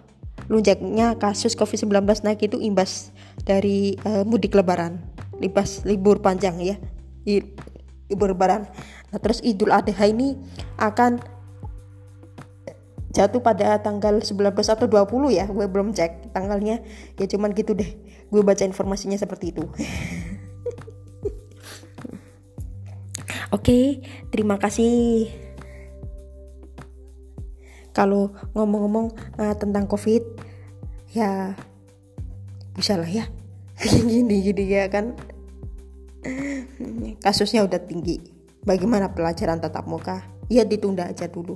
lunjaknya 0.49 1.17
kasus 1.19 1.53
covid-19 1.53 2.05
naik 2.25 2.41
itu 2.45 2.57
imbas 2.57 3.13
dari 3.45 3.97
uh, 4.05 4.25
mudik 4.25 4.55
lebaran 4.57 4.97
libas 5.39 5.87
libur 5.87 6.19
panjang 6.19 6.59
ya 6.59 6.75
libur 8.09 8.33
lebaran. 8.33 8.65
Nah 9.13 9.19
terus 9.21 9.39
idul 9.45 9.69
adha 9.71 10.05
ini 10.09 10.35
akan 10.81 11.21
jatuh 13.09 13.41
pada 13.41 13.81
tanggal 13.81 14.21
19 14.21 14.53
atau 14.53 14.85
20 14.85 15.33
ya 15.33 15.45
gue 15.45 15.65
belum 15.69 15.93
cek 15.93 16.33
tanggalnya. 16.33 16.81
Ya 17.21 17.25
cuman 17.29 17.53
gitu 17.53 17.77
deh 17.77 17.93
gue 18.29 18.41
baca 18.41 18.65
informasinya 18.65 19.17
seperti 19.17 19.53
itu. 19.53 19.63
Oke 23.55 24.01
terima 24.29 24.57
kasih 24.61 25.29
kalau 27.91 28.33
ngomong-ngomong 28.53 29.11
uh, 29.41 29.55
tentang 29.57 29.89
covid 29.89 30.21
ya 31.13 31.57
bisa 32.77 32.95
lah 32.95 33.09
ya. 33.09 33.25
Gini 34.09 34.43
gini 34.43 34.63
ya 34.67 34.87
kan. 34.91 35.15
Kasusnya 37.25 37.63
udah 37.63 37.79
tinggi. 37.79 38.19
Bagaimana 38.63 39.11
pelajaran 39.15 39.63
tatap 39.63 39.87
muka? 39.87 40.23
Ya 40.51 40.67
ditunda 40.67 41.07
aja 41.07 41.31
dulu. 41.31 41.55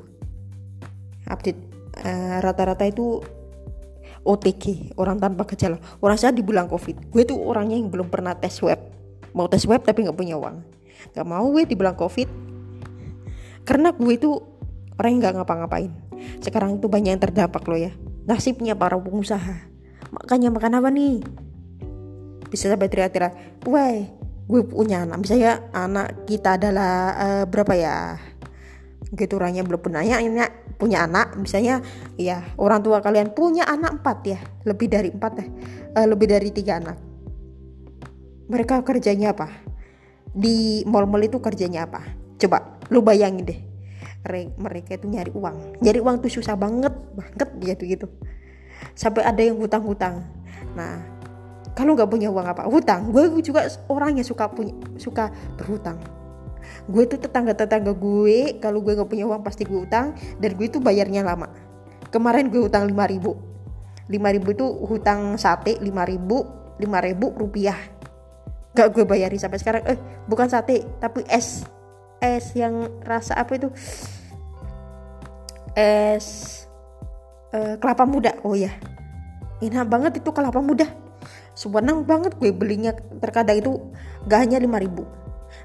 Update 1.28 1.60
uh, 2.00 2.40
rata-rata 2.40 2.88
itu 2.88 3.20
OTG 4.24 4.96
orang 4.96 5.20
tanpa 5.20 5.44
gejala. 5.52 5.78
Orang 6.00 6.16
saya 6.16 6.32
dibilang 6.32 6.72
covid. 6.72 7.12
Gue 7.12 7.28
tuh 7.28 7.40
orangnya 7.44 7.76
yang 7.76 7.92
belum 7.92 8.08
pernah 8.08 8.36
tes 8.40 8.56
web. 8.64 8.80
Mau 9.36 9.52
tes 9.52 9.68
web 9.68 9.84
tapi 9.84 10.08
nggak 10.08 10.16
punya 10.16 10.40
uang. 10.40 10.64
Nggak 11.12 11.28
mau 11.28 11.44
gue 11.52 11.64
dibilang 11.68 12.00
covid. 12.00 12.32
Karena 13.68 13.92
gue 13.92 14.14
itu 14.16 14.40
orang 14.96 15.10
yang 15.12 15.22
nggak 15.28 15.36
ngapa-ngapain 15.44 15.92
sekarang 16.44 16.78
itu 16.78 16.88
banyak 16.92 17.16
yang 17.16 17.22
terdampak 17.22 17.64
loh 17.66 17.80
ya. 17.80 17.92
Nasibnya 18.24 18.76
para 18.76 18.96
pengusaha. 19.00 19.68
Makanya 20.14 20.54
makan 20.54 20.80
apa 20.80 20.90
nih? 20.94 21.24
Bisa 22.48 22.70
sampai 22.70 22.88
teriak-teriak 22.88 23.64
wah 23.66 23.98
gue 24.44 24.62
punya 24.68 25.08
anak. 25.08 25.24
Misalnya 25.24 25.64
anak 25.74 26.28
kita 26.30 26.60
adalah 26.60 26.92
uh, 27.16 27.44
berapa 27.50 27.74
ya? 27.74 28.20
Gitu 29.14 29.34
orangnya 29.38 29.66
belum 29.66 29.82
punya 29.82 30.14
punya 30.78 31.08
anak. 31.08 31.36
Misalnya 31.40 31.82
ya 32.20 32.44
orang 32.60 32.84
tua 32.84 33.02
kalian 33.02 33.34
punya 33.34 33.66
anak 33.66 34.04
empat 34.04 34.18
ya 34.28 34.40
lebih 34.68 34.88
dari 34.92 35.10
empat 35.12 35.34
ya 35.40 35.46
uh, 35.98 36.08
lebih 36.08 36.28
dari 36.30 36.50
tiga 36.54 36.80
anak. 36.80 36.98
Mereka 38.52 38.84
kerjanya 38.86 39.34
apa? 39.34 39.50
Di 40.34 40.84
mall-mall 40.86 41.26
itu 41.26 41.40
kerjanya 41.40 41.88
apa? 41.90 42.04
Coba 42.38 42.78
lu 42.92 43.00
bayangin 43.00 43.48
deh 43.48 43.73
mereka 44.58 44.96
itu 44.96 45.06
nyari 45.12 45.32
uang. 45.36 45.84
Nyari 45.84 46.00
uang 46.00 46.16
tuh 46.24 46.32
susah 46.32 46.56
banget 46.56 46.96
banget 47.14 47.50
gitu 47.60 47.84
gitu. 47.86 48.08
Sampai 48.96 49.28
ada 49.28 49.40
yang 49.44 49.60
hutang-hutang. 49.60 50.24
Nah 50.74 51.04
kalau 51.74 51.98
nggak 51.98 52.10
punya 52.10 52.30
uang 52.32 52.48
apa? 52.48 52.64
Hutang. 52.70 53.12
Gue 53.12 53.28
juga 53.44 53.68
orangnya 53.92 54.24
suka 54.24 54.48
punya 54.48 54.74
suka 54.96 55.34
berhutang. 55.60 56.00
Gue 56.88 57.04
tuh 57.08 57.20
tetangga-tetangga 57.20 57.92
gue 57.92 58.60
kalau 58.64 58.80
gue 58.80 58.96
nggak 58.96 59.10
punya 59.10 59.26
uang 59.28 59.44
pasti 59.44 59.68
gue 59.68 59.84
utang 59.84 60.16
dan 60.40 60.50
gue 60.56 60.66
itu 60.68 60.80
bayarnya 60.80 61.26
lama. 61.26 61.52
Kemarin 62.14 62.48
gue 62.48 62.62
utang 62.64 62.88
5 62.88 62.94
ribu. 63.12 63.36
5 64.08 64.36
ribu 64.36 64.48
itu 64.54 64.66
hutang 64.88 65.40
sate 65.40 65.80
5 65.80 66.12
ribu 66.12 66.46
5 66.80 67.08
ribu 67.08 67.26
rupiah. 67.36 67.78
Gak 68.74 68.90
gue 68.94 69.04
bayarin 69.06 69.38
sampai 69.42 69.60
sekarang. 69.60 69.84
Eh 69.86 69.98
bukan 70.30 70.48
sate 70.50 70.86
tapi 71.02 71.26
es 71.30 71.66
es 72.24 72.56
yang 72.56 72.88
rasa 73.04 73.36
apa 73.36 73.60
itu? 73.60 73.68
Es 75.76 76.64
eh, 77.52 77.76
kelapa 77.84 78.08
muda. 78.08 78.40
Oh 78.48 78.56
ya 78.56 78.72
enak 79.64 79.88
banget 79.88 80.12
itu 80.24 80.30
kelapa 80.32 80.60
muda. 80.60 80.88
Senang 81.56 82.04
banget 82.04 82.36
gue 82.40 82.52
belinya. 82.52 82.92
Terkadang 82.96 83.60
itu 83.60 83.72
gak 84.28 84.40
hanya 84.48 84.60
5 84.60 84.84
ribu. 84.84 85.04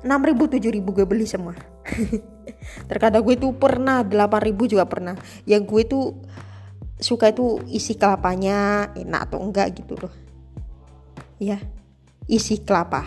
6 0.04 0.28
ribu 0.28 0.44
7 0.46 0.62
ribu 0.70 0.90
gue 0.94 1.06
beli 1.08 1.26
semua. 1.26 1.56
Terkadang 2.90 3.24
gue 3.24 3.34
tuh 3.34 3.56
pernah 3.56 4.04
8 4.04 4.14
ribu 4.46 4.70
juga 4.70 4.86
pernah. 4.86 5.18
Yang 5.48 5.62
gue 5.66 5.82
tuh 5.88 6.04
suka 6.98 7.30
itu 7.30 7.62
isi 7.70 7.94
kelapanya 7.94 8.90
enak 8.94 9.30
atau 9.30 9.38
enggak 9.42 9.74
gitu 9.74 9.98
loh. 9.98 10.12
Ya 11.42 11.58
isi 12.30 12.62
kelapa. 12.62 13.02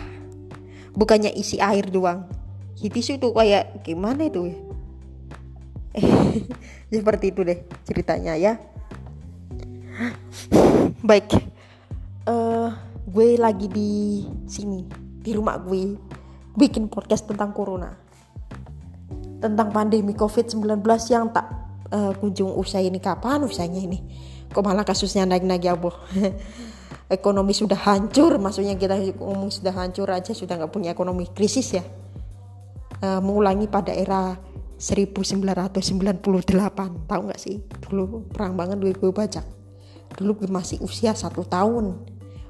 Bukannya 0.92 1.32
isi 1.32 1.56
air 1.56 1.88
doang 1.88 2.41
hitis 2.78 3.16
itu 3.16 3.28
kayak 3.32 3.84
gimana 3.84 4.28
itu? 4.28 4.52
Ya 6.92 7.00
seperti 7.00 7.32
itu 7.32 7.40
deh 7.40 7.64
ceritanya 7.88 8.36
ya. 8.36 8.60
Baik. 11.08 11.32
Uh, 12.28 12.68
gue 13.08 13.40
lagi 13.40 13.64
di 13.72 14.22
sini 14.44 14.84
di 15.24 15.32
rumah 15.32 15.56
gue 15.56 15.96
bikin 16.52 16.92
podcast 16.92 17.24
tentang 17.24 17.56
corona. 17.56 17.96
Tentang 19.40 19.72
pandemi 19.72 20.12
covid-19 20.12 20.84
yang 21.08 21.32
tak 21.32 21.48
uh, 21.88 22.12
kunjung 22.20 22.52
usai 22.60 22.92
ini. 22.92 23.00
Kapan 23.00 23.48
usainya 23.48 23.80
ini? 23.80 24.04
Kok 24.52 24.60
malah 24.60 24.84
kasusnya 24.84 25.24
naik-naik 25.24 25.64
ya 25.64 25.72
boh? 25.72 25.96
Ekonomi 27.08 27.56
sudah 27.56 27.76
hancur 27.88 28.36
maksudnya 28.36 28.76
kita 28.76 29.16
ngomong 29.16 29.48
sudah 29.48 29.72
hancur 29.72 30.12
aja 30.12 30.36
sudah 30.36 30.60
nggak 30.60 30.72
punya 30.72 30.96
ekonomi 30.96 31.28
krisis 31.28 31.76
ya 31.76 31.84
uh, 33.02 33.20
mengulangi 33.20 33.66
pada 33.66 33.92
era 33.92 34.38
1998 34.78 37.10
tahu 37.10 37.20
nggak 37.28 37.42
sih? 37.42 37.60
Dulu 37.90 38.30
perang 38.30 38.56
banget 38.56 38.78
gue 38.80 38.94
gue 38.94 39.12
baca 39.12 39.42
dulu 40.16 40.44
gue 40.44 40.50
masih 40.50 40.80
usia 40.84 41.16
satu 41.16 41.44
tahun. 41.44 41.96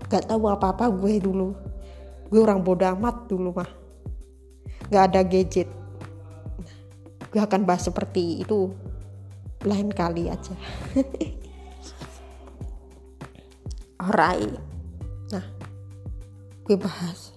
Nggak 0.06 0.28
tahu 0.28 0.48
apa 0.50 0.74
apa 0.74 0.90
gue 0.90 1.14
dulu. 1.22 1.54
Gue 2.28 2.40
orang 2.42 2.64
bodoh 2.64 2.88
amat 2.98 3.30
dulu 3.30 3.54
mah. 3.54 3.70
Nggak 4.90 5.04
ada 5.12 5.20
gadget. 5.24 5.68
Gue 7.32 7.40
akan 7.40 7.64
bahas 7.64 7.88
seperti 7.88 8.44
itu. 8.44 8.72
Lain 9.64 9.88
kali 9.94 10.28
aja. 10.28 10.52
Alright. 14.02 14.58
Nah, 15.30 15.46
gue 16.66 16.76
bahas 16.76 17.31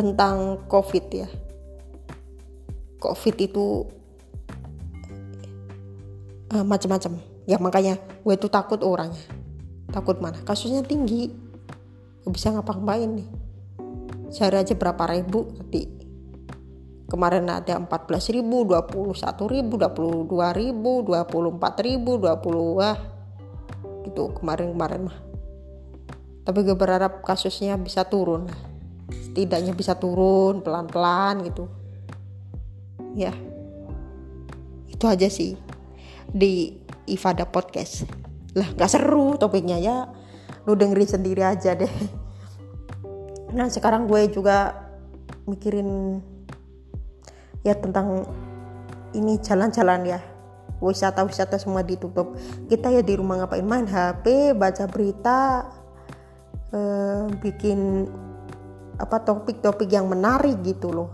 tentang 0.00 0.64
COVID 0.64 1.04
ya. 1.12 1.28
COVID 3.00 3.36
itu 3.36 3.84
uh, 6.56 6.64
macam-macam. 6.64 7.20
Ya 7.44 7.60
makanya 7.60 8.00
gue 8.24 8.34
tuh 8.40 8.48
takut 8.48 8.80
orangnya. 8.80 9.20
Takut 9.92 10.16
mana? 10.24 10.40
Kasusnya 10.40 10.80
tinggi. 10.80 11.28
Gak 12.24 12.32
bisa 12.32 12.52
ngapa-ngapain 12.56 13.20
nih. 13.20 13.28
Sehari 14.32 14.64
aja 14.64 14.72
berapa 14.72 15.04
ribu 15.12 15.52
tadi. 15.60 16.00
Kemarin 17.10 17.50
ada 17.50 17.74
14 17.74 18.38
ribu, 18.38 18.62
21 18.62 19.18
ribu, 19.50 19.74
22 19.74 20.30
ribu, 20.54 21.02
24 21.02 21.86
ribu, 21.86 22.22
20 22.22 22.78
wah 22.78 22.98
gitu 24.04 24.32
kemarin-kemarin 24.40 25.06
mah 25.08 25.18
tapi 26.44 26.64
gue 26.64 26.74
berharap 26.74 27.20
kasusnya 27.22 27.76
bisa 27.76 28.02
turun 28.08 28.48
setidaknya 29.30 29.78
bisa 29.78 29.94
turun 29.94 30.58
pelan-pelan 30.58 31.46
gitu. 31.46 31.70
Ya. 33.14 33.30
Itu 34.90 35.06
aja 35.06 35.30
sih 35.30 35.54
di 36.26 36.74
Ifada 37.06 37.46
Podcast. 37.46 38.10
Lah 38.58 38.66
gak 38.74 38.90
seru 38.90 39.38
topiknya 39.38 39.78
ya. 39.78 40.10
Lu 40.66 40.74
dengerin 40.74 41.06
sendiri 41.06 41.46
aja 41.46 41.78
deh. 41.78 41.94
Nah 43.54 43.70
sekarang 43.70 44.10
gue 44.10 44.26
juga 44.34 44.86
mikirin 45.46 46.18
ya 47.62 47.78
tentang 47.78 48.26
ini 49.14 49.38
jalan-jalan 49.38 50.10
ya. 50.10 50.20
Wisata-wisata 50.82 51.60
semua 51.60 51.86
ditutup 51.86 52.34
kita 52.66 52.90
ya 52.90 53.04
di 53.04 53.14
rumah 53.14 53.44
ngapain? 53.46 53.62
Main 53.62 53.86
HP 53.86 54.56
baca 54.58 54.84
berita 54.90 55.68
eh, 56.72 57.24
bikin 57.38 58.08
apa 59.00 59.24
topik-topik 59.24 59.88
yang 59.88 60.04
menarik 60.04 60.60
gitu 60.60 60.92
loh. 60.92 61.10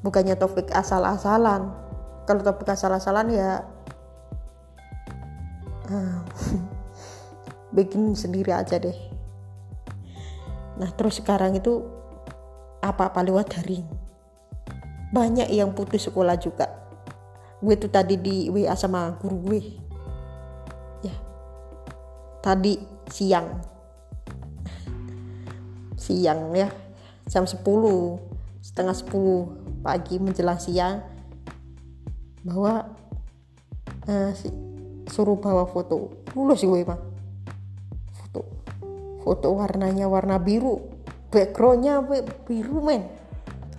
Bukannya 0.00 0.38
topik 0.38 0.70
asal-asalan. 0.70 1.74
Kalau 2.22 2.42
topik 2.46 2.70
asal-asalan 2.70 3.34
ya 3.34 3.66
bikin 7.76 8.14
sendiri 8.14 8.54
aja 8.54 8.78
deh. 8.78 8.94
Nah 10.78 10.94
terus 10.94 11.18
sekarang 11.18 11.58
itu 11.58 11.82
apa-apa 12.78 13.26
lewat 13.26 13.58
daring 13.58 13.98
banyak 15.08 15.48
yang 15.48 15.72
putus 15.72 16.06
sekolah 16.06 16.36
juga. 16.36 16.68
Gue 17.58 17.74
tuh 17.74 17.90
tadi 17.90 18.20
di 18.20 18.52
WA 18.52 18.76
sama 18.78 19.16
guru 19.18 19.36
gue. 19.50 19.60
Ya. 21.02 21.16
Tadi 22.44 22.78
siang. 23.10 23.48
Siang 25.98 26.54
ya 26.54 26.87
jam 27.28 27.44
10 27.44 27.60
setengah 28.64 28.96
10 28.96 29.84
pagi 29.84 30.16
menjelang 30.18 30.58
siang 30.58 31.04
bahwa 32.42 32.88
uh, 34.08 34.30
si, 34.32 34.48
suruh 35.12 35.36
bawa 35.36 35.68
foto. 35.68 36.24
Lulus 36.32 36.64
gue 36.64 36.82
mah 36.82 36.98
foto. 38.16 38.40
Foto 39.22 39.48
warnanya 39.52 40.08
warna 40.08 40.40
biru. 40.40 40.80
Backgroundnya 41.28 42.00
biru 42.48 42.80
men. 42.80 43.04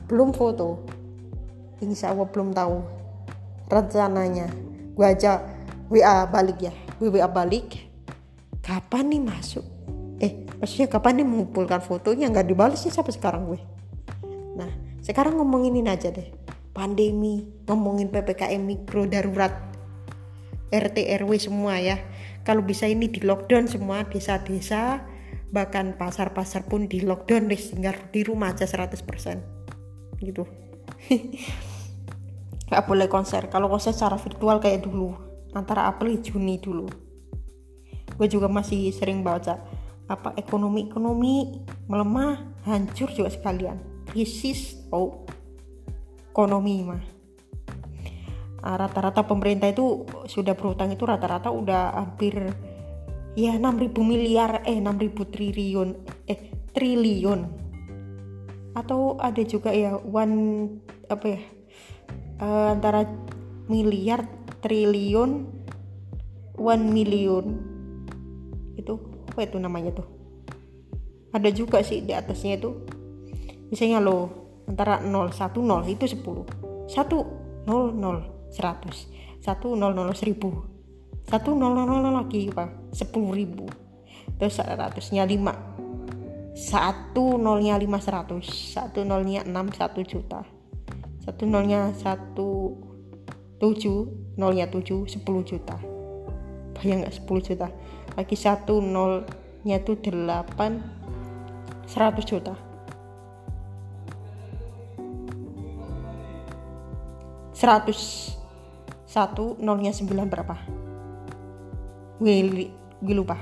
Belum 0.05 0.29
foto. 0.31 0.85
Insya 1.81 2.13
Allah 2.13 2.29
belum 2.29 2.53
tahu 2.53 2.77
rencananya. 3.65 4.47
Gue 4.93 5.05
aja 5.05 5.41
WA 5.89 6.29
balik 6.29 6.61
ya. 6.61 6.73
WA 7.01 7.25
balik. 7.25 7.89
Kapan 8.61 9.09
nih 9.09 9.21
masuk? 9.25 9.65
eh 9.65 9.78
maksudnya 10.59 10.87
kapan 10.91 11.23
nih 11.23 11.27
mengumpulkan 11.27 11.81
fotonya? 11.81 12.27
Nggak 12.29 12.47
dibalasnya 12.51 12.91
sampai 12.91 13.13
sekarang 13.15 13.47
gue. 13.49 13.59
Nah 14.59 14.69
sekarang 14.99 15.39
ngomongin 15.39 15.79
ini 15.79 15.89
aja 15.89 16.11
deh. 16.11 16.29
Pandemi 16.75 17.47
ngomongin 17.65 18.11
PPKM 18.11 18.61
mikro 18.61 19.07
darurat. 19.07 19.55
RT 20.69 21.01
RW 21.25 21.31
semua 21.41 21.81
ya. 21.81 21.97
Kalau 22.45 22.61
bisa 22.61 22.85
ini 22.85 23.09
di 23.09 23.25
lockdown 23.25 23.65
semua 23.65 24.05
desa-desa 24.05 25.01
bahkan 25.49 25.97
pasar-pasar 25.97 26.69
pun 26.69 26.85
di 26.85 27.01
lockdown 27.01 27.49
deh 27.49 27.57
sehingga 27.57 27.97
di 28.13 28.21
rumah 28.21 28.53
aja 28.53 28.69
100% 28.69 29.01
gitu. 30.21 30.45
Nggak 32.69 32.85
boleh 32.85 33.09
konser. 33.09 33.49
Kalau 33.49 33.65
konser 33.65 33.97
secara 33.97 34.21
virtual 34.21 34.61
kayak 34.61 34.85
dulu 34.85 35.17
antara 35.57 35.89
April 35.89 36.21
Juni 36.21 36.61
dulu. 36.61 36.85
Gue 38.13 38.27
juga 38.29 38.45
masih 38.45 38.93
sering 38.93 39.25
baca 39.25 39.57
apa 40.09 40.33
ekonomi 40.41 40.89
ekonomi 40.89 41.61
melemah 41.85 42.65
hancur 42.65 43.13
juga 43.13 43.29
sekalian. 43.29 43.77
Krisis 44.09 44.81
oh 44.89 45.29
ekonomi 46.33 46.81
mah. 46.81 47.03
Ah, 48.59 48.75
rata-rata 48.75 49.23
pemerintah 49.23 49.71
itu 49.71 50.03
sudah 50.27 50.57
berutang 50.57 50.91
itu 50.91 51.07
rata-rata 51.07 51.47
udah 51.47 51.95
hampir 51.95 52.35
ya 53.37 53.55
6000 53.55 53.95
miliar 54.03 54.65
eh 54.67 54.81
6000 54.81 55.29
triliun 55.29 55.89
eh 56.25 56.39
triliun. 56.73 57.41
Atau 58.73 59.15
ada 59.21 59.39
juga 59.45 59.71
ya 59.71 59.95
one 59.95 60.67
apa 61.07 61.25
ya 61.37 61.41
uh, 62.41 62.73
antara 62.73 63.05
miliar 63.69 64.25
triliun 64.59 65.45
one 66.57 66.85
million 66.91 67.68
apa 69.39 69.47
itu 69.47 69.55
namanya 69.55 69.95
tuh? 69.95 70.03
Ada 71.31 71.47
juga 71.55 71.79
sih 71.79 72.03
di 72.03 72.11
atasnya 72.11 72.59
itu. 72.59 72.75
Misalnya 73.71 74.03
lo 74.03 74.27
antara 74.67 74.99
0 74.99 75.31
1 75.31 75.55
0 75.63 75.87
itu 75.87 76.03
10 76.11 76.91
1 76.91 76.91
0 76.91 77.71
0 77.71 78.51
100 78.51 79.39
1 79.39 79.47
0 79.47 79.95
0 79.95 80.11
1000 80.11 80.35
1 81.23 81.55
0 81.55 81.55
0 81.55 82.03
0 82.03 82.19
lagi 82.19 82.51
pak. 82.51 82.91
10 82.91 83.15
ribu. 83.31 83.63
Terus 84.35 84.59
100 84.59 85.15
nya 85.15 85.23
5 85.23 86.59
satu 86.59 87.39
nolnya 87.39 87.79
500 87.79 88.43
satu 88.43 89.07
nolnya 89.07 89.47
6 89.47 89.55
1 89.55 90.03
juta. 90.03 90.43
Satu 91.23 91.47
nolnya 91.47 91.95
satu 91.95 92.75
tujuh. 93.63 94.35
Nolnya 94.35 94.67
tujuh 94.67 95.07
sepuluh 95.07 95.47
juta. 95.47 95.79
Bayang 96.75 97.07
nggak 97.07 97.15
sepuluh 97.15 97.39
juta 97.39 97.71
lagi 98.19 98.35
satu 98.35 98.83
nolnya 98.83 99.79
itu 99.79 99.95
delapan 99.95 100.83
seratus 101.87 102.27
juta. 102.27 102.51
Seratus 107.55 107.99
satu 109.07 109.55
nolnya 109.63 109.95
sembilan 109.95 110.27
berapa? 110.27 110.55
Gue, 112.19 112.67
gue 112.99 113.15
lupa. 113.15 113.39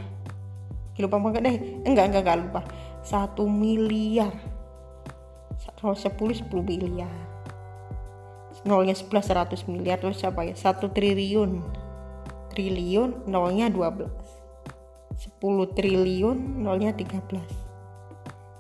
Gue 0.93 1.09
lupa 1.09 1.25
banget 1.25 1.41
deh. 1.41 1.57
Enggak 1.81 2.13
enggak 2.13 2.21
enggak 2.21 2.39
lupa. 2.45 2.61
Satu 3.01 3.49
miliar. 3.49 4.29
Sepuluh 5.97 6.37
sepuluh 6.37 6.61
miliar. 6.61 7.09
Nolnya 8.61 8.93
11 8.93 9.25
100 9.25 9.73
miliar. 9.73 9.97
Terus 9.97 10.21
siapa 10.21 10.45
ya? 10.45 10.53
1 10.53 10.85
triliun. 10.93 11.65
Triliun 12.53 13.25
nolnya 13.25 13.73
12 13.73 14.26
10 15.38 15.78
triliun 15.78 16.65
nolnya 16.65 16.97
13 16.97 17.45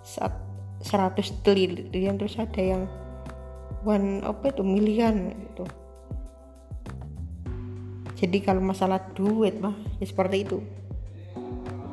100 0.07 1.43
triliun 1.43 2.15
terus 2.21 2.37
ada 2.37 2.61
yang 2.61 2.85
one 3.81 4.21
apa 4.21 4.53
itu 4.53 4.61
milian 4.61 5.33
gitu. 5.33 5.65
Jadi 8.17 8.37
kalau 8.41 8.61
masalah 8.61 9.01
duit 9.13 9.57
mah 9.61 9.73
ya 10.01 10.05
seperti 10.05 10.45
itu. 10.45 10.57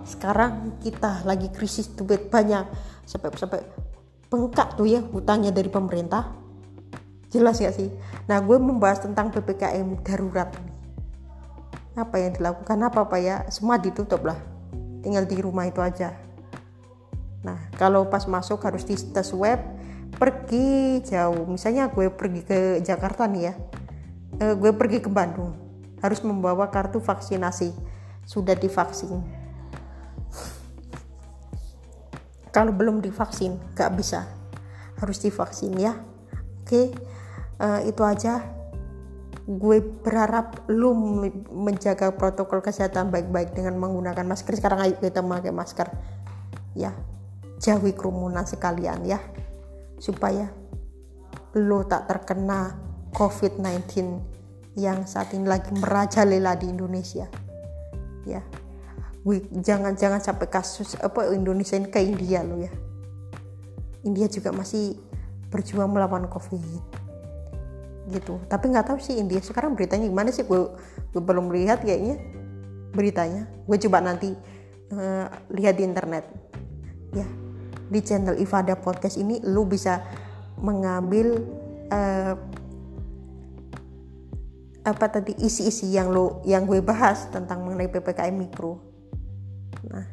Sekarang 0.04 0.80
kita 0.84 1.24
lagi 1.24 1.48
krisis 1.48 1.88
duit 1.96 2.28
banyak 2.28 2.64
sampai 3.08 3.28
sampai 3.36 3.60
bengkak 4.28 4.76
tuh 4.76 4.88
ya 4.88 5.00
hutangnya 5.00 5.52
dari 5.52 5.68
pemerintah. 5.68 6.32
Jelas 7.32 7.58
gak 7.58 7.74
sih? 7.74 7.90
Nah 8.30 8.38
gue 8.40 8.56
membahas 8.60 9.02
tentang 9.02 9.32
ppkm 9.32 10.06
darurat 10.06 10.54
apa 11.96 12.16
yang 12.20 12.36
dilakukan? 12.36 12.78
Apa 12.84 13.10
apa 13.10 13.16
ya? 13.18 13.36
Semua 13.50 13.76
ditutup 13.76 14.22
lah 14.22 14.53
tinggal 15.04 15.28
di 15.28 15.36
rumah 15.36 15.68
itu 15.68 15.84
aja. 15.84 16.16
Nah 17.44 17.68
kalau 17.76 18.08
pas 18.08 18.24
masuk 18.24 18.64
harus 18.64 18.88
di 18.88 18.96
tes 18.96 19.28
web 19.36 19.60
pergi 20.16 21.04
jauh. 21.04 21.44
Misalnya 21.44 21.92
gue 21.92 22.08
pergi 22.08 22.40
ke 22.40 22.58
Jakarta 22.80 23.28
nih 23.28 23.52
ya. 23.52 23.54
Eh, 24.40 24.54
gue 24.56 24.72
pergi 24.72 25.04
ke 25.04 25.12
Bandung. 25.12 25.52
Harus 26.00 26.24
membawa 26.24 26.72
kartu 26.72 27.04
vaksinasi. 27.04 27.76
Sudah 28.24 28.56
divaksin. 28.56 29.20
Kalau 32.54 32.72
belum 32.72 33.04
divaksin 33.04 33.60
gak 33.76 33.92
bisa. 33.98 34.24
Harus 34.96 35.20
divaksin 35.20 35.76
ya. 35.76 35.92
Oke 36.64 36.96
uh, 37.60 37.80
itu 37.84 38.02
aja 38.02 38.42
gue 39.44 39.78
berharap 40.00 40.64
lu 40.72 40.96
menjaga 41.52 42.16
protokol 42.16 42.64
kesehatan 42.64 43.12
baik-baik 43.12 43.52
dengan 43.52 43.76
menggunakan 43.76 44.24
masker. 44.24 44.56
Sekarang 44.56 44.80
ayo 44.80 44.96
kita 44.96 45.20
memakai 45.20 45.52
masker. 45.52 45.88
Ya 46.72 46.96
jauhi 47.60 47.92
kerumunan 47.92 48.48
sekalian 48.48 49.04
ya. 49.04 49.20
Supaya 50.00 50.48
lo 51.60 51.84
tak 51.84 52.08
terkena 52.08 52.72
COVID-19 53.12 53.84
yang 54.80 55.04
saat 55.04 55.36
ini 55.36 55.44
lagi 55.44 55.70
merajalela 55.76 56.56
di 56.56 56.72
Indonesia. 56.72 57.28
Ya 58.24 58.40
gue 59.24 59.40
jangan 59.60 59.96
jangan 59.96 60.20
sampai 60.20 60.52
kasus 60.52 61.00
apa 61.00 61.32
Indonesia 61.32 61.76
ini 61.76 61.92
kayak 61.92 62.08
India 62.16 62.40
lo 62.40 62.64
ya. 62.64 62.72
India 64.08 64.28
juga 64.28 64.56
masih 64.56 64.96
berjuang 65.52 65.92
melawan 65.92 66.28
COVID 66.32 67.03
gitu. 68.10 68.40
Tapi 68.48 68.72
nggak 68.72 68.92
tahu 68.92 68.98
sih 69.00 69.16
India. 69.16 69.40
Sekarang 69.40 69.72
beritanya 69.72 70.08
gimana 70.08 70.28
sih? 70.32 70.44
Gue, 70.44 70.72
gue 71.12 71.22
belum 71.22 71.52
lihat 71.52 71.84
kayaknya 71.84 72.20
beritanya. 72.92 73.48
Gue 73.64 73.78
coba 73.80 74.04
nanti 74.04 74.32
uh, 74.92 75.26
lihat 75.52 75.80
di 75.80 75.84
internet. 75.84 76.24
Ya 77.14 77.26
di 77.88 78.00
channel 78.00 78.40
Ifada 78.40 78.76
Podcast 78.78 79.20
ini 79.20 79.40
lu 79.44 79.68
bisa 79.68 80.00
mengambil 80.60 81.44
uh, 81.92 82.34
apa 84.84 85.06
tadi 85.08 85.32
isi-isi 85.40 85.96
yang 85.96 86.12
lo 86.12 86.44
yang 86.44 86.68
gue 86.68 86.82
bahas 86.84 87.28
tentang 87.32 87.64
mengenai 87.64 87.88
ppkm 87.88 88.34
mikro. 88.36 88.80
Nah 89.88 90.06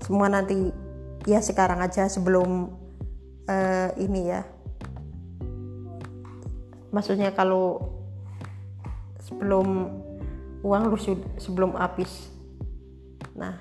semua 0.00 0.32
nanti 0.32 0.72
ya 1.28 1.38
sekarang 1.44 1.84
aja 1.84 2.08
sebelum 2.08 2.72
uh, 3.46 3.88
ini 4.00 4.32
ya 4.32 4.46
maksudnya 6.92 7.32
kalau 7.32 7.80
sebelum 9.24 9.88
uang 10.62 10.82
lu 10.92 10.96
sebelum 11.40 11.74
habis. 11.74 12.30
Nah 13.34 13.58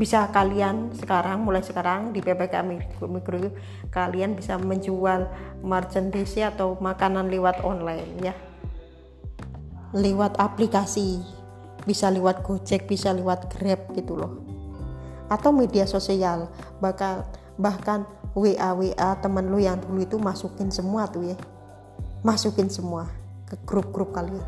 bisa 0.00 0.32
kalian 0.32 0.96
sekarang 0.96 1.44
mulai 1.44 1.60
sekarang 1.60 2.16
di 2.16 2.24
PPKM 2.24 2.64
mikro 3.04 3.52
kalian 3.92 4.32
bisa 4.32 4.56
menjual 4.56 5.28
merchandise 5.60 6.40
atau 6.40 6.78
makanan 6.80 7.28
lewat 7.28 7.60
online 7.66 8.32
ya. 8.32 8.34
Lewat 9.92 10.38
aplikasi. 10.38 11.20
Bisa 11.80 12.12
lewat 12.12 12.44
Gojek 12.44 12.86
bisa 12.86 13.10
lewat 13.10 13.50
Grab 13.50 13.90
gitu 13.96 14.14
loh. 14.14 14.44
Atau 15.32 15.50
media 15.50 15.88
sosial. 15.88 16.52
Bahkan 16.78 17.24
bahkan 17.58 18.06
WA 18.36 18.70
WA 18.76 19.10
temen 19.18 19.50
lu 19.50 19.58
yang 19.58 19.80
dulu 19.82 20.00
itu 20.00 20.16
masukin 20.16 20.70
semua 20.70 21.10
tuh 21.10 21.34
ya 21.34 21.36
masukin 22.20 22.68
semua 22.68 23.08
ke 23.48 23.56
grup-grup 23.64 24.12
kalian. 24.12 24.44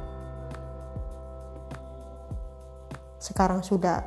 Sekarang 3.17 3.63
sudah 3.63 4.05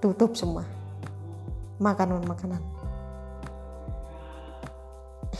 tutup 0.00 0.36
semua 0.36 0.64
makanan-makanan. 1.80 2.62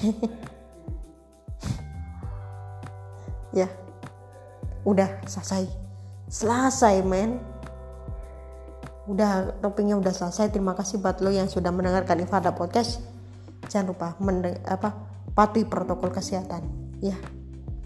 Ya 3.55 3.71
udah 4.83 5.23
selesai. 5.31 5.71
Selesai 6.27 7.07
men. 7.07 7.39
Udah 9.07 9.55
topiknya 9.63 9.95
udah 9.95 10.11
selesai. 10.11 10.51
Terima 10.51 10.75
kasih 10.75 10.99
buat 10.99 11.23
lo 11.23 11.31
yang 11.31 11.47
sudah 11.47 11.71
mendengarkan 11.71 12.19
Ifada 12.19 12.51
Podcast. 12.51 12.99
Jangan 13.71 13.95
lupa 13.95 14.19
apa 14.67 15.14
patuhi 15.35 15.67
protokol 15.67 16.15
kesehatan. 16.15 16.63
Ya 17.03 17.19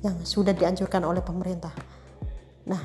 yang 0.03 0.15
sudah 0.23 0.55
dianjurkan 0.55 1.03
oleh 1.03 1.23
pemerintah. 1.23 1.75
Nah. 2.69 2.83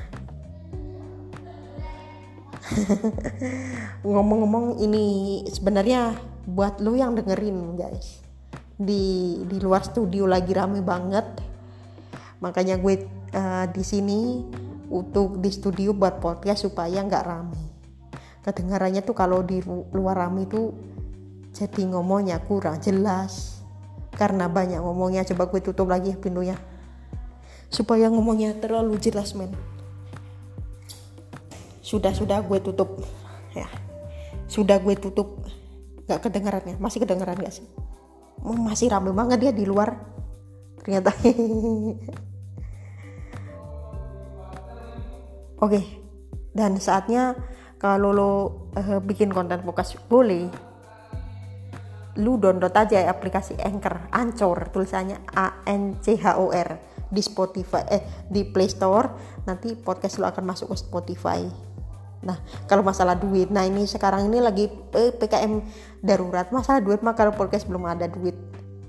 Ngomong-ngomong 4.08 4.80
ini 4.80 5.44
sebenarnya 5.46 6.16
buat 6.48 6.80
lo 6.80 6.96
yang 6.96 7.14
dengerin 7.14 7.78
guys. 7.78 8.24
Di 8.74 9.38
di 9.46 9.56
luar 9.62 9.86
studio 9.86 10.26
lagi 10.26 10.50
rame 10.50 10.82
banget. 10.82 11.24
Makanya 12.42 12.80
gue 12.80 13.06
uh, 13.36 13.66
di 13.70 13.82
sini 13.86 14.42
untuk 14.90 15.38
di 15.38 15.54
studio 15.54 15.94
buat 15.94 16.18
podcast 16.18 16.66
supaya 16.66 17.04
nggak 17.04 17.24
rame. 17.24 17.62
Kedengarannya 18.42 19.00
tuh 19.06 19.16
kalau 19.16 19.40
di 19.40 19.62
luar 19.94 20.26
rame 20.26 20.44
itu 20.44 20.74
jadi 21.54 21.94
ngomongnya 21.94 22.42
kurang 22.42 22.82
jelas 22.82 23.53
karena 24.14 24.46
banyak 24.46 24.78
ngomongnya 24.78 25.26
coba 25.26 25.50
gue 25.50 25.60
tutup 25.60 25.90
lagi 25.90 26.14
pintunya. 26.14 26.54
Supaya 27.68 28.06
ngomongnya 28.06 28.54
terlalu 28.62 28.98
jelas 29.02 29.34
men. 29.34 29.50
Sudah 31.82 32.14
sudah 32.14 32.40
gue 32.42 32.58
tutup. 32.62 33.02
Ya. 33.52 33.66
Sudah 34.46 34.78
gue 34.78 34.94
tutup. 34.94 35.42
Nggak 36.06 36.20
kedengarannya 36.30 36.76
masih 36.78 37.02
kedengaran 37.02 37.36
gak 37.42 37.54
sih? 37.54 37.66
Masih 38.44 38.92
rame 38.92 39.10
banget 39.10 39.50
dia 39.50 39.52
di 39.52 39.66
luar. 39.66 39.98
Ternyata. 40.84 41.10
Oke, 45.54 45.80
okay. 45.80 45.84
dan 46.52 46.76
saatnya 46.76 47.38
kalau 47.80 48.10
lo 48.12 48.32
uh, 48.76 49.00
bikin 49.00 49.32
konten 49.32 49.64
podcast 49.64 49.96
boleh, 50.12 50.50
lu 52.20 52.38
download 52.38 52.74
aja 52.74 53.10
aplikasi 53.10 53.58
Anchor, 53.58 54.10
Ancor 54.14 54.70
tulisannya 54.70 55.18
A 55.34 55.66
N 55.66 55.98
C 55.98 56.14
H 56.14 56.38
O 56.38 56.54
R 56.54 56.78
di 57.10 57.22
Spotify 57.22 57.82
eh 57.90 58.02
di 58.30 58.46
Play 58.46 58.70
Store 58.70 59.40
nanti 59.46 59.74
podcast 59.74 60.22
lo 60.22 60.30
akan 60.30 60.44
masuk 60.46 60.70
ke 60.72 60.76
Spotify. 60.78 61.42
Nah, 62.24 62.40
kalau 62.64 62.80
masalah 62.80 63.20
duit, 63.20 63.52
nah 63.52 63.68
ini 63.68 63.84
sekarang 63.84 64.32
ini 64.32 64.40
lagi 64.40 64.72
eh, 64.96 65.12
PKM 65.12 65.60
darurat. 66.00 66.48
Masalah 66.48 66.80
duit 66.80 67.04
mah 67.04 67.12
kalau 67.12 67.36
podcast 67.36 67.68
belum 67.68 67.84
ada 67.84 68.08
duit. 68.08 68.32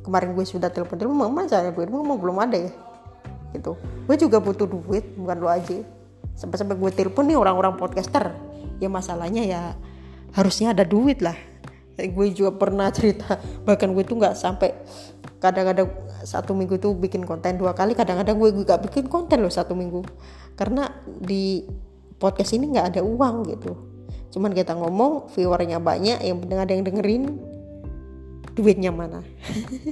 Kemarin 0.08 0.32
gue 0.32 0.46
sudah 0.48 0.72
telepon 0.72 0.96
telepon, 0.96 1.28
mana 1.28 1.50
ada 1.52 1.74
duit, 1.74 1.92
mau 1.92 2.16
belum 2.16 2.40
ada 2.40 2.56
ya. 2.56 2.72
Gitu. 3.52 3.76
Gue 4.08 4.16
juga 4.16 4.40
butuh 4.40 4.64
duit, 4.64 5.04
bukan 5.20 5.36
lo 5.44 5.52
aja 5.52 5.84
sampai-sampai 6.36 6.76
gue 6.76 6.92
telepon 6.92 7.26
nih 7.26 7.40
orang-orang 7.40 7.80
podcaster 7.80 8.36
ya 8.78 8.92
masalahnya 8.92 9.44
ya 9.48 9.62
harusnya 10.36 10.76
ada 10.76 10.84
duit 10.84 11.24
lah 11.24 11.36
gue 11.96 12.28
juga 12.36 12.52
pernah 12.56 12.92
cerita 12.92 13.40
bahkan 13.64 13.96
gue 13.96 14.04
tuh 14.04 14.20
nggak 14.20 14.36
sampai 14.36 14.76
kadang-kadang 15.40 15.88
satu 16.26 16.58
minggu 16.58 16.82
tuh 16.82 16.98
bikin 16.98 17.22
konten 17.24 17.56
dua 17.56 17.78
kali 17.78 17.94
kadang-kadang 17.94 18.42
gue 18.42 18.50
gak 18.66 18.82
bikin 18.90 19.06
konten 19.06 19.46
loh 19.46 19.54
satu 19.54 19.78
minggu. 19.78 20.02
Karena 20.58 20.90
di 21.06 21.62
podcast 22.18 22.58
ini 22.58 22.74
nggak 22.74 22.98
ada 22.98 23.02
uang 23.06 23.36
gitu. 23.54 23.72
Cuman 24.34 24.52
kita 24.52 24.74
ngomong 24.74 25.32
viewernya 25.32 25.80
banyak 25.80 26.26
yang 26.26 26.42
penting 26.42 26.60
ada 26.60 26.72
yang 26.74 26.84
dengerin. 26.84 27.24
Duitnya 28.58 28.90
mana? 28.90 29.22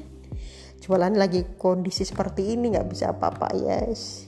Jualan 0.83 1.15
lagi 1.15 1.47
kondisi 1.55 2.03
seperti 2.03 2.57
ini 2.57 2.75
nggak 2.75 2.87
bisa 2.91 3.13
apa-apa 3.13 3.55
ya 3.55 3.87
yes. 3.87 4.27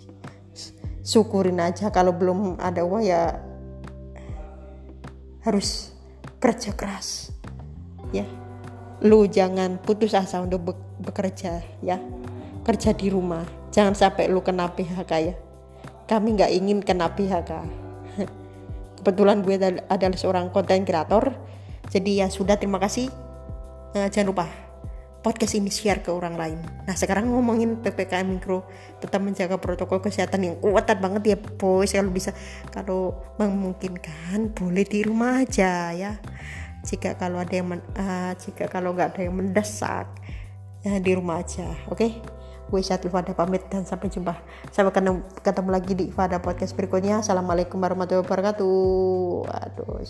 Syukurin 1.04 1.60
aja 1.60 1.92
kalau 1.92 2.16
belum 2.16 2.58
ada 2.62 2.82
uang 2.88 3.04
ya 3.04 3.36
harus 5.44 5.94
kerja 6.42 6.74
keras 6.74 7.35
ya. 8.22 8.26
Lu 9.04 9.28
jangan 9.28 9.82
putus 9.82 10.16
asa 10.16 10.40
untuk 10.40 10.76
bekerja 11.04 11.60
ya. 11.84 11.98
Kerja 12.64 12.96
di 12.96 13.12
rumah. 13.12 13.44
Jangan 13.76 13.94
sampai 13.94 14.32
lu 14.32 14.40
kena 14.40 14.72
PHK 14.72 15.12
ya. 15.20 15.36
Kami 16.06 16.38
nggak 16.38 16.52
ingin 16.54 16.80
kena 16.86 17.12
PHK 17.12 17.52
kebetulan 19.02 19.42
gue 19.42 19.58
adalah 19.90 20.18
seorang 20.18 20.50
konten 20.50 20.86
kreator 20.86 21.34
jadi 21.90 22.26
ya 22.26 22.28
sudah 22.34 22.58
terima 22.58 22.82
kasih. 22.82 23.10
Uh, 23.96 24.10
jangan 24.12 24.34
lupa 24.34 24.46
podcast 25.22 25.58
ini 25.58 25.74
share 25.74 26.06
ke 26.06 26.14
orang 26.14 26.38
lain. 26.38 26.60
Nah 26.86 26.94
sekarang 26.94 27.30
ngomongin 27.34 27.82
ppkm 27.82 28.38
mikro, 28.38 28.66
tetap 29.02 29.22
menjaga 29.26 29.58
protokol 29.58 29.98
kesehatan 29.98 30.46
yang 30.46 30.56
kuat 30.62 30.86
banget 31.02 31.24
ya 31.34 31.38
boys 31.38 31.94
kalau 31.94 32.14
bisa. 32.14 32.34
Kalau 32.70 33.18
memungkinkan 33.42 34.54
boleh 34.54 34.86
di 34.86 35.02
rumah 35.02 35.42
aja 35.42 35.94
ya. 35.94 36.18
Jika 36.86 37.18
kalau 37.18 37.42
ada 37.42 37.54
yang 37.54 37.68
men, 37.68 37.82
uh, 37.98 38.32
jika 38.38 38.70
kalau 38.70 38.94
nggak 38.94 39.18
ada 39.18 39.22
yang 39.26 39.36
mendesak 39.36 40.06
ya, 40.86 41.02
di 41.02 41.12
rumah 41.18 41.42
aja, 41.42 41.66
oke? 41.90 41.98
Okay? 41.98 42.12
gue 42.66 42.82
Syatul 42.82 43.14
Fada 43.14 43.38
pamit 43.38 43.62
dan 43.70 43.86
sampai 43.86 44.10
jumpa 44.10 44.34
sampai 44.74 44.90
ketemu, 44.90 45.22
ketemu 45.46 45.70
lagi 45.70 45.94
di 45.94 46.06
Fada 46.10 46.42
podcast 46.42 46.74
berikutnya 46.74 47.22
assalamualaikum 47.22 47.78
warahmatullahi 47.78 48.26
wabarakatuh 48.26 49.46
aduh 49.46 50.02